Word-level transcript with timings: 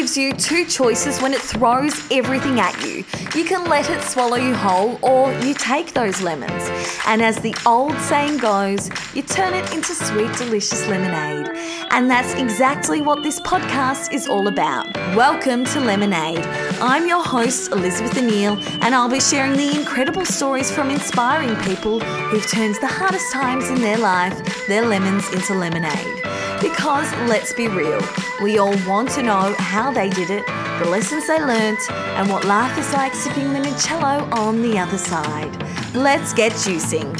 gives 0.00 0.16
you 0.16 0.32
two 0.32 0.64
choices 0.64 1.20
when 1.20 1.34
it 1.34 1.42
throws 1.42 1.92
everything 2.10 2.58
at 2.58 2.74
you. 2.82 3.04
You 3.34 3.44
can 3.44 3.68
let 3.68 3.90
it 3.90 4.00
swallow 4.00 4.38
you 4.38 4.54
whole, 4.54 4.98
or 5.02 5.30
you 5.40 5.52
take 5.52 5.92
those 5.92 6.22
lemons. 6.22 6.70
And 7.06 7.20
as 7.20 7.36
the 7.40 7.54
old 7.66 7.94
saying 7.98 8.38
goes, 8.38 8.88
you 9.14 9.20
turn 9.20 9.52
it 9.52 9.74
into 9.74 9.94
sweet, 9.94 10.32
delicious 10.38 10.88
lemonade. 10.88 11.50
And 11.90 12.10
that's 12.10 12.32
exactly 12.40 13.02
what 13.02 13.22
this 13.22 13.42
podcast 13.42 14.14
is 14.14 14.26
all 14.26 14.48
about. 14.48 14.86
Welcome 15.14 15.66
to 15.66 15.80
Lemonade. 15.80 16.46
I'm 16.80 17.06
your 17.06 17.22
host, 17.22 17.70
Elizabeth 17.70 18.16
O'Neill, 18.16 18.58
and 18.80 18.94
I'll 18.94 19.10
be 19.10 19.20
sharing 19.20 19.52
the 19.52 19.78
incredible 19.78 20.24
stories 20.24 20.70
from 20.70 20.88
inspiring 20.88 21.54
people 21.56 22.00
who've 22.00 22.50
turned 22.50 22.76
the 22.76 22.86
hardest 22.86 23.30
times 23.34 23.68
in 23.68 23.82
their 23.82 23.98
life, 23.98 24.66
their 24.66 24.86
lemons, 24.86 25.30
into 25.34 25.52
lemonade. 25.52 26.29
Because 26.60 27.10
let's 27.26 27.54
be 27.54 27.68
real, 27.68 28.02
we 28.42 28.58
all 28.58 28.76
want 28.86 29.08
to 29.12 29.22
know 29.22 29.54
how 29.56 29.90
they 29.90 30.10
did 30.10 30.28
it, 30.28 30.46
the 30.78 30.90
lessons 30.90 31.26
they 31.26 31.40
learnt, 31.40 31.90
and 31.90 32.28
what 32.28 32.44
life 32.44 32.76
is 32.76 32.92
like 32.92 33.14
sipping 33.14 33.44
limoncello 33.44 34.30
on 34.32 34.60
the 34.60 34.78
other 34.78 34.98
side. 34.98 35.50
Let's 35.94 36.34
get 36.34 36.52
juicing. 36.52 37.18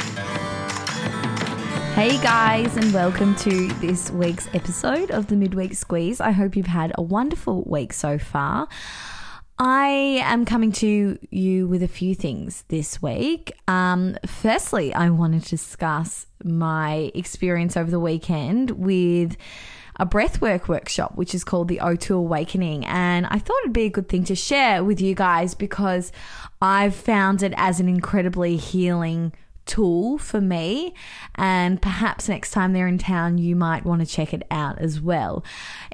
Hey 1.95 2.21
guys, 2.21 2.77
and 2.77 2.93
welcome 2.93 3.35
to 3.37 3.67
this 3.79 4.11
week's 4.11 4.47
episode 4.53 5.09
of 5.09 5.25
the 5.25 5.35
Midweek 5.35 5.73
Squeeze. 5.73 6.21
I 6.21 6.29
hope 6.29 6.55
you've 6.55 6.67
had 6.67 6.91
a 6.93 7.01
wonderful 7.01 7.63
week 7.63 7.93
so 7.93 8.19
far. 8.19 8.67
I 9.63 10.23
am 10.23 10.43
coming 10.43 10.71
to 10.71 11.19
you 11.29 11.67
with 11.67 11.83
a 11.83 11.87
few 11.87 12.15
things 12.15 12.63
this 12.69 12.99
week. 12.99 13.51
Um, 13.67 14.17
firstly, 14.25 14.91
I 14.91 15.11
wanted 15.11 15.43
to 15.43 15.49
discuss 15.49 16.25
my 16.43 17.11
experience 17.13 17.77
over 17.77 17.91
the 17.91 17.99
weekend 17.99 18.71
with 18.71 19.37
a 19.97 20.05
breathwork 20.07 20.67
workshop, 20.67 21.15
which 21.15 21.35
is 21.35 21.43
called 21.43 21.67
the 21.67 21.77
O2 21.77 22.15
Awakening. 22.15 22.87
And 22.87 23.27
I 23.27 23.37
thought 23.37 23.55
it'd 23.61 23.71
be 23.71 23.83
a 23.83 23.91
good 23.91 24.09
thing 24.09 24.23
to 24.23 24.35
share 24.35 24.83
with 24.83 24.99
you 24.99 25.13
guys 25.13 25.53
because 25.53 26.11
I've 26.59 26.95
found 26.95 27.43
it 27.43 27.53
as 27.55 27.79
an 27.79 27.87
incredibly 27.87 28.57
healing 28.57 29.31
tool 29.65 30.17
for 30.17 30.41
me. 30.41 30.93
And 31.35 31.81
perhaps 31.81 32.29
next 32.29 32.51
time 32.51 32.73
they're 32.73 32.87
in 32.87 32.97
town, 32.97 33.37
you 33.37 33.55
might 33.55 33.85
want 33.85 34.01
to 34.01 34.07
check 34.07 34.33
it 34.33 34.43
out 34.51 34.79
as 34.79 34.99
well. 34.99 35.43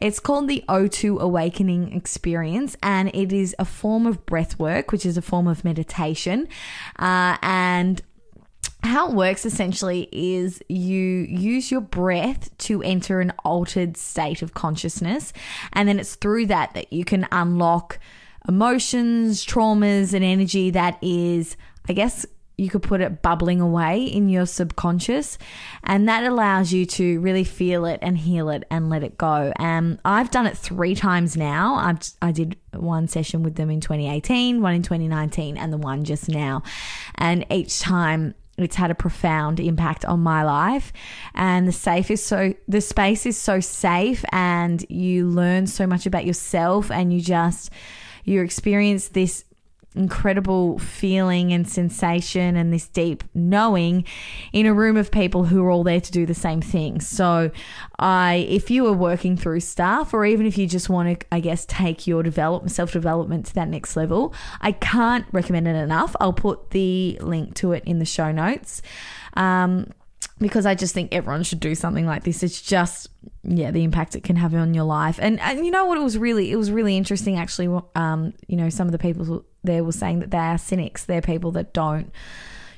It's 0.02 0.20
called 0.20 0.48
the 0.48 0.64
O2 0.68 1.20
Awakening 1.20 1.94
Experience, 1.94 2.76
and 2.82 3.09
it 3.14 3.32
is 3.32 3.56
a 3.59 3.66
form 3.66 4.06
of 4.06 4.26
breath 4.26 4.59
work, 4.59 4.92
which 4.92 5.06
is 5.06 5.18
a 5.18 5.22
form 5.22 5.48
of 5.48 5.64
meditation. 5.64 6.48
Uh, 6.98 7.38
and 7.42 8.02
how 8.84 9.09
it 9.09 9.16
works 9.16 9.46
essentially 9.46 10.08
is 10.12 10.62
you 10.70 10.98
use 10.98 11.72
your 11.72 11.81
breath 11.81 12.56
to 12.58 12.81
enter 12.84 13.20
an 13.20 13.34
altered 13.44 13.98
state 13.98 14.42
of 14.42 14.54
consciousness 14.54 15.34
and 15.74 15.90
then 15.90 16.00
it's 16.00 16.16
through 16.16 16.46
that 16.46 16.74
that 16.74 16.92
you 16.94 17.04
can 17.04 17.28
unlock 17.31 18.00
emotions 18.48 19.46
traumas 19.46 20.14
and 20.14 20.24
energy 20.24 20.70
that 20.70 20.98
is 21.02 21.58
i 21.90 21.94
guess 21.94 22.26
you 22.58 22.69
could 22.69 22.81
put 22.81 23.02
it 23.02 23.22
bubbling 23.22 23.61
away 23.61 24.03
in 24.03 24.30
your 24.30 24.45
subconscious 24.47 25.38
and 25.83 26.09
that 26.09 26.23
allows 26.23 26.73
you 26.73 26.86
to 26.86 27.19
really 27.19 27.44
feel 27.44 27.86
it 27.86 28.00
and 28.02 28.17
heal 28.17 28.50
it 28.50 28.63
and 28.72 28.89
let 28.89 29.03
it 29.03 29.17
go. 29.17 29.53
And 29.58 30.00
i've 30.03 30.31
done 30.31 30.47
it 30.47 30.58
three 30.58 30.95
times 30.95 31.38
now. 31.38 31.75
I've, 31.75 32.00
i 32.22 32.31
did 32.31 32.58
one 32.73 33.08
session 33.08 33.44
with 33.44 33.55
them 33.55 33.69
in 33.69 33.80
2018 33.80 34.61
one 34.61 34.73
in 34.73 34.83
2019 34.83 35.58
and 35.58 35.72
the 35.72 35.78
one 35.78 36.03
just 36.03 36.30
now. 36.30 36.63
And 37.16 37.45
each 37.52 37.80
time 37.80 38.33
it's 38.58 38.75
had 38.75 38.89
a 38.89 38.95
profound 38.95 39.59
impact 39.59 40.03
on 40.05 40.19
my 40.22 40.44
life. 40.44 40.91
And 41.35 41.67
the 41.67 41.72
safe 41.72 42.09
is 42.09 42.23
so 42.23 42.55
the 42.67 42.81
space 42.81 43.25
is 43.28 43.38
so 43.38 43.59
safe 43.59 44.25
and 44.31 44.83
you 44.89 45.28
learn 45.28 45.67
so 45.67 45.85
much 45.85 46.08
about 46.08 46.25
yourself 46.25 46.89
and 46.89 47.13
you 47.13 47.22
just 47.22 47.69
you 48.23 48.41
experience 48.41 49.09
this 49.09 49.46
incredible 49.97 50.80
feeling 50.80 51.52
and 51.53 51.68
sensation 51.68 52.56
and 52.56 52.74
this 52.74 52.88
deep 52.88 53.24
knowing 53.34 54.06
in 54.53 54.66
a 54.66 54.74
room 54.74 54.97
of 54.97 55.12
people 55.12 55.46
who 55.46 55.63
are 55.63 55.72
all 55.72 55.84
there 55.84 56.02
to 56.02 56.12
do 56.12 56.25
the 56.25 56.34
same 56.34 56.62
thing. 56.62 57.02
So, 57.02 57.52
I 58.00 58.47
if 58.50 58.69
you 58.69 58.85
are 58.88 58.94
working 58.94 59.35
through 59.38 59.62
stuff 59.62 60.13
or 60.13 60.25
even 60.25 60.46
if 60.46 60.58
you 60.58 60.68
just 60.68 60.90
want 60.90 61.19
to 61.19 61.25
I 61.31 61.40
guess 61.40 61.66
take 61.66 62.08
your 62.08 62.24
development 62.24 62.72
self-development 62.72 63.47
to 63.47 63.53
that 63.56 63.68
next 63.68 63.96
level, 63.96 64.34
I 64.62 64.72
can't 64.72 65.25
recommend 65.31 65.68
it 65.68 65.75
enough. 65.75 66.16
I'll 66.19 66.34
put 66.34 66.72
the 66.72 67.18
link 67.22 67.56
to 67.56 67.74
it 67.74 67.84
in 67.85 68.00
the 68.00 68.06
show 68.06 68.31
notes. 68.31 68.81
Um, 69.34 69.91
because 70.40 70.66
I 70.66 70.75
just 70.75 70.94
think 70.94 71.14
everyone 71.14 71.44
should 71.44 71.59
do 71.59 71.75
something 71.75 72.06
like 72.06 72.24
this. 72.24 72.44
It's 72.44 72.62
just 72.62 73.09
yeah, 73.44 73.72
the 73.72 73.84
impact 73.84 74.16
it 74.16 74.24
can 74.24 74.36
have 74.36 74.53
on 74.53 74.74
your 74.74 74.84
life. 74.84 75.20
And 75.22 75.40
and 75.40 75.66
you 75.66 75.72
know 75.72 75.86
what 75.86 75.98
it 75.98 76.03
was 76.03 76.18
really 76.18 76.52
it 76.52 76.56
was 76.56 76.72
really 76.72 76.98
interesting 76.98 77.38
actually 77.38 77.68
um 77.96 78.34
you 78.47 78.58
know 78.58 78.70
some 78.70 78.88
of 78.88 78.92
the 78.92 79.00
people 79.00 79.46
there 79.64 79.84
were 79.84 79.92
saying 79.92 80.20
that 80.20 80.31
they 80.31 80.38
are 80.38 80.58
cynics. 80.58 81.06
They're 81.06 81.22
people 81.22 81.52
that 81.53 81.74
don't 81.74 82.12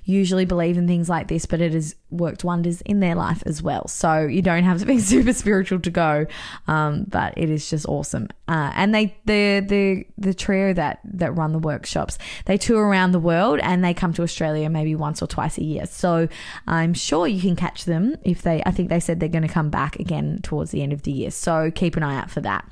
usually 0.09 0.46
believe 0.46 0.78
in 0.78 0.88
things 0.88 1.08
like 1.08 1.28
this, 1.28 1.46
but 1.46 1.62
it 1.62 1.74
has 1.74 1.96
worked 2.09 2.44
wonders 2.44 2.81
in 2.81 3.00
their 3.00 3.16
life 3.16 3.44
as 3.46 3.62
well. 3.62 3.88
So 3.88 4.25
you 4.25 4.42
don't 4.42 4.64
have 4.64 4.80
to 4.80 4.86
be 4.86 5.00
super 5.14 5.34
spiritual 5.34 5.80
to 5.80 5.92
go, 5.92 6.25
um, 6.68 7.06
but 7.08 7.34
it 7.38 7.50
is 7.50 7.70
just 7.70 7.88
awesome. 7.88 8.28
Uh, 8.48 8.72
and 8.75 8.94
they 8.94 9.18
the 9.25 9.64
the 9.68 10.06
the 10.18 10.34
trio 10.34 10.74
that 10.74 11.00
that 11.06 11.36
run 11.36 11.52
the 11.52 11.59
workshops 11.59 12.18
they 12.46 12.58
tour 12.58 12.88
around 12.88 13.12
the 13.12 13.19
world 13.19 13.59
and 13.62 13.84
they 13.84 13.94
come 13.94 14.12
to 14.14 14.24
Australia 14.24 14.69
maybe 14.69 14.96
once 14.96 15.22
or 15.22 15.28
twice 15.28 15.58
a 15.58 15.64
year. 15.64 15.86
So 15.86 16.28
I'm 16.68 16.94
sure 16.94 17.28
you 17.28 17.42
can 17.42 17.56
catch 17.56 17.86
them 17.86 18.16
if 18.24 18.42
they. 18.42 18.64
I 18.66 18.72
think 18.72 18.90
they 18.90 19.00
said 19.00 19.19
they're 19.19 19.30
going 19.30 19.48
to 19.48 19.48
come 19.48 19.69
back 19.69 20.00
again 20.00 20.40
towards 20.42 20.72
the 20.72 20.81
end 20.81 20.94
of 20.94 21.03
the 21.03 21.12
year. 21.12 21.31
So 21.31 21.72
keep 21.72 21.96
an 21.96 22.03
eye 22.03 22.18
out 22.18 22.31
for 22.31 22.42
that. 22.42 22.66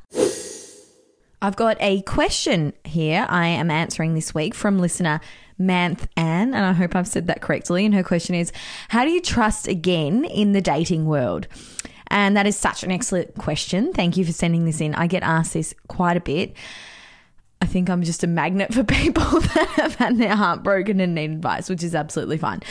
I've 1.41 1.55
got 1.55 1.77
a 1.79 2.01
question 2.01 2.73
here 2.83 3.25
I 3.29 3.47
am 3.47 3.69
answering 3.69 4.15
this 4.15 4.33
week 4.33 4.55
from 4.55 4.79
listener 4.79 5.21
Manth 5.59 6.07
Ann, 6.17 6.53
and 6.53 6.65
I 6.65 6.73
hope 6.73 6.95
I've 6.95 7.07
said 7.07 7.27
that 7.27 7.41
correctly. 7.41 7.85
And 7.85 7.93
her 7.93 8.03
question 8.03 8.33
is 8.33 8.51
How 8.89 9.05
do 9.05 9.11
you 9.11 9.21
trust 9.21 9.67
again 9.67 10.25
in 10.25 10.53
the 10.53 10.61
dating 10.61 11.05
world? 11.05 11.47
And 12.07 12.35
that 12.37 12.47
is 12.47 12.57
such 12.57 12.83
an 12.83 12.91
excellent 12.91 13.35
question. 13.35 13.93
Thank 13.93 14.17
you 14.17 14.25
for 14.25 14.31
sending 14.31 14.65
this 14.65 14.81
in. 14.81 14.95
I 14.95 15.07
get 15.07 15.23
asked 15.23 15.53
this 15.53 15.75
quite 15.87 16.17
a 16.17 16.21
bit. 16.21 16.55
I 17.61 17.65
think 17.65 17.89
I'm 17.89 18.03
just 18.03 18.23
a 18.23 18.27
magnet 18.27 18.73
for 18.73 18.83
people 18.85 19.23
that 19.39 19.67
have 19.75 19.95
had 19.95 20.17
their 20.17 20.35
heart 20.35 20.63
broken 20.63 20.99
and 20.99 21.13
need 21.13 21.31
advice, 21.31 21.69
which 21.69 21.83
is 21.83 21.93
absolutely 21.93 22.37
fine. 22.37 22.61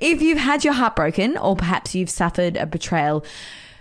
If 0.00 0.22
you've 0.22 0.38
had 0.38 0.64
your 0.64 0.72
heart 0.72 0.96
broken, 0.96 1.36
or 1.36 1.54
perhaps 1.54 1.94
you've 1.94 2.10
suffered 2.10 2.56
a 2.56 2.66
betrayal, 2.66 3.24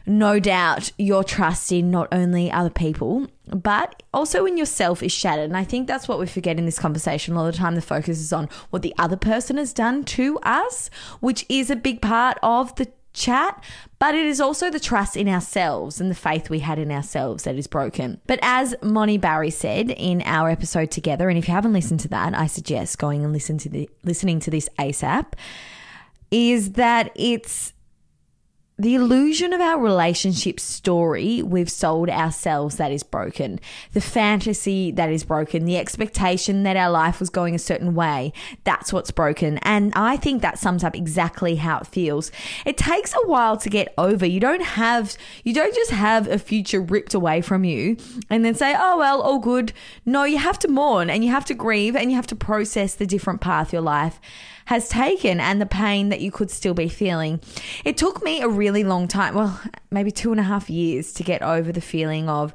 no 0.09 0.39
doubt 0.39 0.91
your 0.97 1.23
trust 1.23 1.71
in 1.71 1.91
not 1.91 2.07
only 2.11 2.51
other 2.51 2.69
people, 2.69 3.27
but 3.45 4.01
also 4.13 4.45
in 4.45 4.57
yourself 4.57 5.03
is 5.03 5.11
shattered. 5.11 5.45
And 5.45 5.57
I 5.57 5.63
think 5.63 5.87
that's 5.87 6.07
what 6.07 6.19
we 6.19 6.25
forget 6.25 6.57
in 6.57 6.65
this 6.65 6.79
conversation. 6.79 7.35
A 7.35 7.37
lot 7.37 7.47
of 7.47 7.53
the 7.53 7.59
time, 7.59 7.75
the 7.75 7.81
focus 7.81 8.19
is 8.19 8.33
on 8.33 8.49
what 8.71 8.81
the 8.81 8.93
other 8.97 9.15
person 9.15 9.57
has 9.57 9.71
done 9.71 10.03
to 10.05 10.39
us, 10.39 10.89
which 11.19 11.45
is 11.47 11.69
a 11.69 11.75
big 11.75 12.01
part 12.01 12.39
of 12.41 12.75
the 12.75 12.91
chat, 13.13 13.63
but 13.97 14.15
it 14.15 14.25
is 14.25 14.41
also 14.41 14.69
the 14.69 14.79
trust 14.79 15.15
in 15.15 15.27
ourselves 15.27 16.01
and 16.01 16.09
the 16.09 16.15
faith 16.15 16.49
we 16.49 16.59
had 16.59 16.79
in 16.79 16.91
ourselves 16.91 17.43
that 17.43 17.55
is 17.55 17.67
broken. 17.67 18.19
But 18.27 18.39
as 18.41 18.75
Moni 18.81 19.17
Barry 19.17 19.51
said 19.51 19.91
in 19.91 20.21
our 20.25 20.49
episode 20.49 20.89
together, 20.91 21.29
and 21.29 21.37
if 21.37 21.47
you 21.47 21.53
haven't 21.53 21.73
listened 21.73 21.99
to 22.01 22.07
that, 22.09 22.33
I 22.35 22.47
suggest 22.47 22.97
going 22.97 23.23
and 23.23 23.33
listen 23.33 23.57
to 23.59 23.69
the 23.69 23.89
listening 24.03 24.39
to 24.41 24.51
this 24.51 24.69
ASAP, 24.79 25.33
is 26.31 26.73
that 26.73 27.11
it's 27.15 27.73
the 28.79 28.95
illusion 28.95 29.51
of 29.51 29.59
our 29.59 29.77
relationship 29.77 30.57
story 30.57 31.41
we've 31.43 31.69
sold 31.69 32.09
ourselves 32.09 32.77
that 32.77 32.93
is 32.93 33.03
broken, 33.03 33.59
the 33.91 33.99
fantasy 33.99 34.89
that 34.91 35.11
is 35.11 35.25
broken, 35.25 35.65
the 35.65 35.77
expectation 35.77 36.63
that 36.63 36.77
our 36.77 36.89
life 36.89 37.19
was 37.19 37.29
going 37.29 37.53
a 37.53 37.59
certain 37.59 37.93
way, 37.93 38.31
that's 38.63 38.93
what's 38.93 39.11
broken. 39.11 39.57
And 39.63 39.91
I 39.95 40.15
think 40.15 40.41
that 40.41 40.57
sums 40.57 40.85
up 40.85 40.95
exactly 40.95 41.57
how 41.57 41.79
it 41.79 41.87
feels. 41.87 42.31
It 42.65 42.77
takes 42.77 43.13
a 43.13 43.27
while 43.27 43.57
to 43.57 43.69
get 43.69 43.93
over. 43.97 44.25
You 44.25 44.39
don't 44.39 44.63
have, 44.63 45.17
you 45.43 45.53
don't 45.53 45.75
just 45.75 45.91
have 45.91 46.27
a 46.27 46.39
future 46.39 46.79
ripped 46.79 47.13
away 47.13 47.41
from 47.41 47.65
you 47.65 47.97
and 48.29 48.45
then 48.45 48.55
say, 48.55 48.75
oh, 48.79 48.97
well, 48.97 49.21
all 49.21 49.39
good. 49.39 49.73
No, 50.05 50.23
you 50.23 50.37
have 50.37 50.57
to 50.59 50.69
mourn 50.69 51.09
and 51.09 51.25
you 51.25 51.31
have 51.31 51.45
to 51.45 51.53
grieve 51.53 51.97
and 51.97 52.11
you 52.11 52.15
have 52.15 52.27
to 52.27 52.35
process 52.35 52.95
the 52.95 53.05
different 53.05 53.41
path 53.41 53.73
your 53.73 53.81
life 53.81 54.21
has 54.69 54.87
taken 54.87 55.39
and 55.39 55.59
the 55.59 55.65
pain 55.65 56.09
that 56.09 56.21
you 56.21 56.29
could 56.29 56.51
still 56.51 56.75
be 56.75 56.87
feeling. 56.87 57.39
It 57.83 57.97
took 57.97 58.23
me 58.23 58.39
a 58.39 58.47
really 58.47 58.83
long 58.83 59.07
time, 59.07 59.33
well, 59.33 59.59
maybe 59.89 60.11
two 60.11 60.29
and 60.29 60.39
a 60.39 60.43
half 60.43 60.69
years 60.69 61.11
to 61.13 61.23
get 61.23 61.41
over 61.41 61.71
the 61.71 61.81
feeling 61.81 62.29
of 62.29 62.53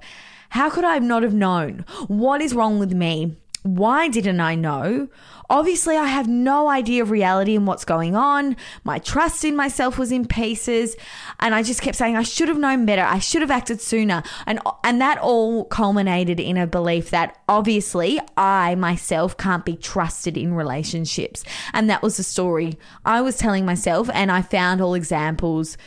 how 0.51 0.71
could 0.71 0.85
I 0.85 0.97
not 1.01 1.25
have 1.25 1.35
known? 1.35 1.85
What 2.07 2.41
is 2.41 2.55
wrong 2.55 2.79
with 2.79 2.93
me? 2.93 3.35
Why 3.65 4.09
didn't 4.09 4.41
I 4.41 4.57
know? 4.57 5.09
Obviously, 5.49 5.97
I 5.97 6.05
have 6.05 6.29
no 6.29 6.69
idea 6.69 7.03
of 7.03 7.11
reality 7.11 7.57
and 7.57 7.67
what's 7.67 7.87
going 7.87 8.15
on. 8.15 8.57
My 8.85 8.99
trust 8.99 9.43
in 9.43 9.57
myself 9.57 9.99
was 9.99 10.13
in 10.13 10.27
pieces, 10.27 10.97
and 11.41 11.55
I 11.55 11.63
just 11.63 11.81
kept 11.81 11.97
saying 11.97 12.15
I 12.15 12.25
should 12.25 12.49
have 12.49 12.59
known 12.59 12.85
better. 12.85 13.01
I 13.01 13.21
should 13.21 13.41
have 13.41 13.51
acted 13.51 13.81
sooner. 13.81 14.23
And 14.47 14.61
and 14.85 15.01
that 15.01 15.17
all 15.17 15.65
culminated 15.65 16.41
in 16.41 16.59
a 16.59 16.67
belief 16.67 17.09
that 17.09 17.39
obviously 17.49 18.21
I 18.37 18.75
myself 18.75 19.39
can't 19.39 19.65
be 19.65 19.77
trusted 19.77 20.37
in 20.37 20.53
relationships. 20.53 21.43
And 21.73 21.89
that 21.89 22.03
was 22.03 22.19
the 22.19 22.23
story 22.23 22.79
I 23.07 23.23
was 23.23 23.39
telling 23.39 23.65
myself 23.65 24.11
and 24.13 24.31
I 24.31 24.43
found 24.43 24.83
all 24.83 24.93
examples 24.93 25.79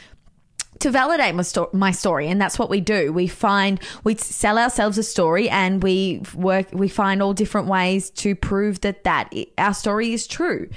to 0.80 0.92
validate 0.92 1.36
my, 1.36 1.44
sto- 1.44 1.70
my 1.74 1.92
story 1.92 2.28
and 2.28 2.42
that's 2.42 2.60
what 2.60 2.70
we 2.70 2.82
do 2.82 3.12
we 3.12 3.28
find 3.28 3.80
we 4.04 4.16
sell 4.16 4.58
ourselves 4.58 4.98
a 4.98 5.04
story 5.04 5.50
and 5.50 5.84
we 5.84 6.22
work 6.36 6.68
we 6.74 6.88
find 6.88 7.22
all 7.22 7.34
different 7.34 7.68
ways 7.68 8.10
to 8.10 8.36
prove 8.36 8.82
that 8.82 9.04
that 9.04 9.34
our 9.58 9.74
story 9.74 10.14
is 10.14 10.28
true 10.28 10.68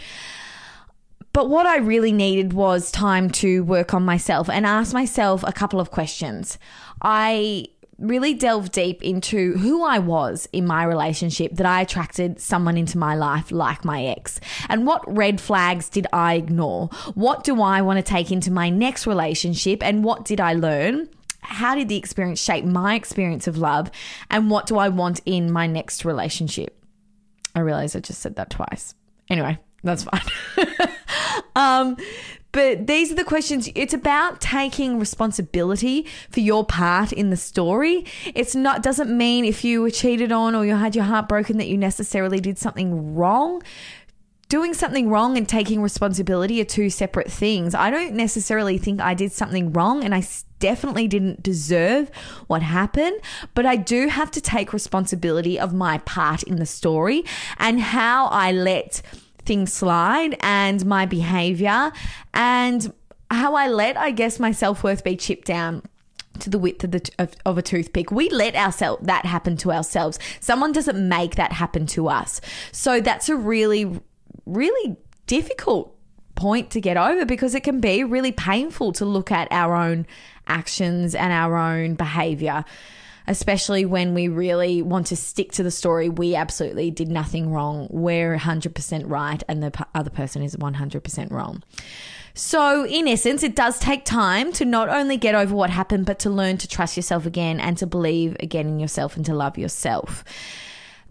but 1.32 1.48
what 1.48 1.66
I 1.66 1.78
really 1.78 2.12
needed 2.12 2.52
was 2.52 2.90
time 2.90 3.30
to 3.30 3.62
work 3.62 3.94
on 3.94 4.04
myself 4.04 4.50
and 4.50 4.66
ask 4.66 4.92
myself 4.92 5.44
a 5.44 5.52
couple 5.52 5.78
of 5.78 5.90
questions. 5.90 6.58
I 7.02 7.66
really 8.00 8.34
delve 8.34 8.72
deep 8.72 9.02
into 9.02 9.56
who 9.58 9.84
I 9.84 9.98
was 9.98 10.48
in 10.52 10.66
my 10.66 10.84
relationship 10.84 11.52
that 11.54 11.66
I 11.66 11.82
attracted 11.82 12.40
someone 12.40 12.76
into 12.76 12.98
my 12.98 13.14
life 13.14 13.52
like 13.52 13.84
my 13.84 14.04
ex. 14.04 14.40
And 14.68 14.86
what 14.86 15.04
red 15.06 15.40
flags 15.40 15.88
did 15.88 16.06
I 16.12 16.34
ignore? 16.34 16.88
What 17.14 17.44
do 17.44 17.60
I 17.62 17.82
want 17.82 17.98
to 17.98 18.02
take 18.02 18.32
into 18.32 18.50
my 18.50 18.70
next 18.70 19.06
relationship? 19.06 19.82
And 19.82 20.02
what 20.02 20.24
did 20.24 20.40
I 20.40 20.54
learn? 20.54 21.08
How 21.42 21.74
did 21.74 21.88
the 21.88 21.96
experience 21.96 22.40
shape 22.40 22.64
my 22.64 22.94
experience 22.94 23.46
of 23.46 23.58
love? 23.58 23.90
And 24.30 24.50
what 24.50 24.66
do 24.66 24.78
I 24.78 24.88
want 24.88 25.20
in 25.26 25.52
my 25.52 25.66
next 25.66 26.04
relationship? 26.04 26.76
I 27.54 27.60
realize 27.60 27.94
I 27.94 28.00
just 28.00 28.20
said 28.20 28.36
that 28.36 28.50
twice. 28.50 28.94
Anyway, 29.28 29.58
that's 29.82 30.04
fine. 30.04 30.22
um, 31.56 31.96
but 32.52 32.86
these 32.86 33.12
are 33.12 33.14
the 33.14 33.24
questions. 33.24 33.68
It's 33.74 33.94
about 33.94 34.40
taking 34.40 34.98
responsibility 34.98 36.06
for 36.30 36.40
your 36.40 36.64
part 36.64 37.12
in 37.12 37.30
the 37.30 37.36
story. 37.36 38.04
It's 38.34 38.54
not 38.54 38.82
doesn't 38.82 39.16
mean 39.16 39.44
if 39.44 39.64
you 39.64 39.82
were 39.82 39.90
cheated 39.90 40.32
on 40.32 40.54
or 40.54 40.66
you 40.66 40.74
had 40.74 40.96
your 40.96 41.04
heart 41.04 41.28
broken 41.28 41.58
that 41.58 41.68
you 41.68 41.78
necessarily 41.78 42.40
did 42.40 42.58
something 42.58 43.14
wrong. 43.14 43.62
Doing 44.48 44.74
something 44.74 45.08
wrong 45.08 45.36
and 45.36 45.48
taking 45.48 45.80
responsibility 45.80 46.60
are 46.60 46.64
two 46.64 46.90
separate 46.90 47.30
things. 47.30 47.72
I 47.72 47.88
don't 47.88 48.14
necessarily 48.14 48.78
think 48.78 49.00
I 49.00 49.14
did 49.14 49.30
something 49.30 49.72
wrong 49.72 50.02
and 50.02 50.12
I 50.12 50.24
definitely 50.58 51.06
didn't 51.06 51.40
deserve 51.40 52.10
what 52.48 52.60
happened, 52.60 53.20
but 53.54 53.64
I 53.64 53.76
do 53.76 54.08
have 54.08 54.32
to 54.32 54.40
take 54.40 54.72
responsibility 54.72 55.56
of 55.58 55.72
my 55.72 55.98
part 55.98 56.42
in 56.42 56.56
the 56.56 56.66
story 56.66 57.24
and 57.58 57.80
how 57.80 58.26
I 58.26 58.50
let 58.50 59.02
slide 59.66 60.36
and 60.40 60.84
my 60.86 61.06
behavior 61.06 61.92
and 62.32 62.92
how 63.30 63.54
I 63.54 63.68
let, 63.68 63.96
I 63.96 64.10
guess, 64.10 64.38
my 64.38 64.52
self 64.52 64.82
worth 64.82 65.04
be 65.04 65.16
chipped 65.16 65.46
down 65.46 65.82
to 66.40 66.50
the 66.50 66.58
width 66.58 66.84
of, 66.84 66.92
the, 66.92 67.10
of, 67.18 67.34
of, 67.44 67.58
a 67.58 67.62
toothpick. 67.62 68.10
We 68.10 68.30
let 68.30 68.54
ourselves 68.54 69.06
that 69.06 69.26
happen 69.26 69.56
to 69.58 69.72
ourselves. 69.72 70.18
Someone 70.40 70.72
doesn't 70.72 71.08
make 71.08 71.34
that 71.34 71.52
happen 71.52 71.86
to 71.86 72.08
us. 72.08 72.40
So 72.72 73.00
that's 73.00 73.28
a 73.28 73.36
really, 73.36 74.00
really 74.46 74.96
difficult 75.26 75.96
point 76.36 76.70
to 76.70 76.80
get 76.80 76.96
over 76.96 77.26
because 77.26 77.54
it 77.54 77.62
can 77.62 77.80
be 77.80 78.04
really 78.04 78.32
painful 78.32 78.92
to 78.92 79.04
look 79.04 79.30
at 79.30 79.48
our 79.50 79.74
own 79.74 80.06
actions 80.46 81.14
and 81.14 81.32
our 81.32 81.56
own 81.56 81.94
behavior 81.94 82.64
especially 83.30 83.84
when 83.84 84.12
we 84.12 84.26
really 84.26 84.82
want 84.82 85.06
to 85.06 85.14
stick 85.14 85.52
to 85.52 85.62
the 85.62 85.70
story. 85.70 86.08
We 86.08 86.34
absolutely 86.34 86.90
did 86.90 87.08
nothing 87.08 87.52
wrong. 87.52 87.86
We're 87.88 88.36
100% 88.36 89.02
right, 89.06 89.42
and 89.48 89.62
the 89.62 89.86
other 89.94 90.10
person 90.10 90.42
is 90.42 90.56
100% 90.56 91.30
wrong. 91.30 91.62
So, 92.34 92.84
in 92.84 93.06
essence, 93.06 93.44
it 93.44 93.54
does 93.54 93.78
take 93.78 94.04
time 94.04 94.52
to 94.54 94.64
not 94.64 94.88
only 94.88 95.16
get 95.16 95.36
over 95.36 95.54
what 95.54 95.70
happened, 95.70 96.06
but 96.06 96.18
to 96.20 96.30
learn 96.30 96.56
to 96.58 96.66
trust 96.66 96.96
yourself 96.96 97.24
again 97.24 97.60
and 97.60 97.78
to 97.78 97.86
believe 97.86 98.36
again 98.40 98.66
in 98.66 98.80
yourself 98.80 99.16
and 99.16 99.24
to 99.26 99.34
love 99.34 99.56
yourself. 99.56 100.24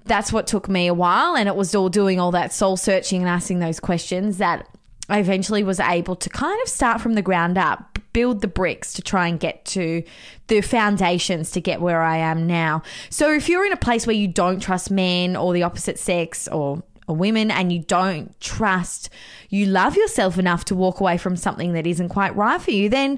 That's 0.04 0.34
what 0.34 0.46
took 0.46 0.68
me 0.68 0.88
a 0.88 0.94
while, 0.94 1.38
and 1.38 1.48
it 1.48 1.56
was 1.56 1.74
all 1.74 1.88
doing 1.88 2.20
all 2.20 2.32
that 2.32 2.52
soul 2.52 2.76
searching 2.76 3.22
and 3.22 3.30
asking 3.30 3.60
those 3.60 3.80
questions 3.80 4.40
that 4.40 4.68
I 5.10 5.20
eventually 5.20 5.64
was 5.64 5.80
able 5.80 6.16
to 6.16 6.30
kind 6.30 6.60
of 6.64 6.70
start 6.70 7.02
from 7.02 7.14
the 7.14 7.22
ground 7.22 7.58
up, 7.58 8.00
build 8.14 8.42
the 8.42 8.48
bricks 8.48 8.94
to 8.94 9.02
try 9.02 9.28
and 9.28 9.40
get 9.40 9.66
to 9.66 10.04
the 10.48 10.62
foundations 10.62 11.52
to 11.52 11.62
get 11.62 11.82
where 11.82 12.02
I 12.02 12.18
am 12.18 12.48
now. 12.48 12.84
So 13.10 13.34
if 13.34 13.50
you're 13.50 13.66
in 13.66 13.74
a 13.74 13.78
place 13.78 14.06
where 14.08 14.16
you 14.16 14.28
don't 14.28 14.62
trust 14.62 14.92
men 14.92 15.36
or 15.36 15.54
the 15.54 15.64
opposite 15.64 16.00
sex 16.00 16.48
or 16.48 16.84
women 17.08 17.50
and 17.50 17.74
you 17.74 17.80
don't 17.80 18.40
trust 18.40 19.10
you 19.50 19.66
love 19.66 19.96
yourself 19.96 20.38
enough 20.38 20.64
to 20.66 20.76
walk 20.76 21.00
away 21.00 21.18
from 21.18 21.36
something 21.36 21.74
that 21.74 21.88
isn't 21.88 22.10
quite 22.10 22.36
right 22.36 22.62
for 22.62 22.70
you 22.70 22.88
then 22.88 23.18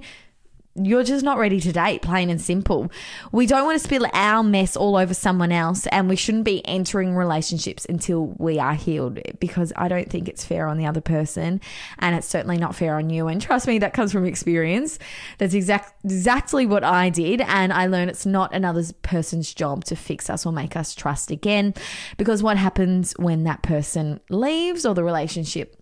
you're 0.75 1.03
just 1.03 1.23
not 1.23 1.37
ready 1.37 1.59
to 1.59 1.71
date, 1.71 2.01
plain 2.01 2.29
and 2.29 2.39
simple. 2.39 2.89
We 3.31 3.45
don't 3.45 3.65
want 3.65 3.77
to 3.77 3.83
spill 3.83 4.07
our 4.13 4.41
mess 4.41 4.77
all 4.77 4.95
over 4.95 5.13
someone 5.13 5.51
else, 5.51 5.85
and 5.87 6.07
we 6.07 6.15
shouldn't 6.15 6.45
be 6.45 6.65
entering 6.65 7.15
relationships 7.15 7.85
until 7.89 8.33
we 8.37 8.57
are 8.57 8.73
healed 8.73 9.19
because 9.39 9.73
I 9.75 9.87
don't 9.87 10.09
think 10.09 10.29
it's 10.29 10.45
fair 10.45 10.67
on 10.67 10.77
the 10.77 10.85
other 10.85 11.01
person, 11.01 11.59
and 11.99 12.15
it's 12.15 12.27
certainly 12.27 12.57
not 12.57 12.75
fair 12.75 12.95
on 12.95 13.09
you. 13.09 13.27
And 13.27 13.41
trust 13.41 13.67
me, 13.67 13.79
that 13.79 13.93
comes 13.93 14.11
from 14.13 14.25
experience. 14.25 14.97
That's 15.39 15.53
exact, 15.53 15.93
exactly 16.05 16.65
what 16.65 16.83
I 16.83 17.09
did, 17.09 17.41
and 17.41 17.73
I 17.73 17.87
learned 17.87 18.09
it's 18.09 18.25
not 18.25 18.53
another 18.53 18.83
person's 19.01 19.53
job 19.53 19.83
to 19.85 19.95
fix 19.95 20.29
us 20.29 20.45
or 20.45 20.53
make 20.53 20.77
us 20.77 20.95
trust 20.95 21.31
again 21.31 21.73
because 22.17 22.41
what 22.41 22.57
happens 22.57 23.13
when 23.17 23.43
that 23.43 23.61
person 23.61 24.19
leaves 24.29 24.85
or 24.85 24.93
the 24.95 25.03
relationship 25.03 25.80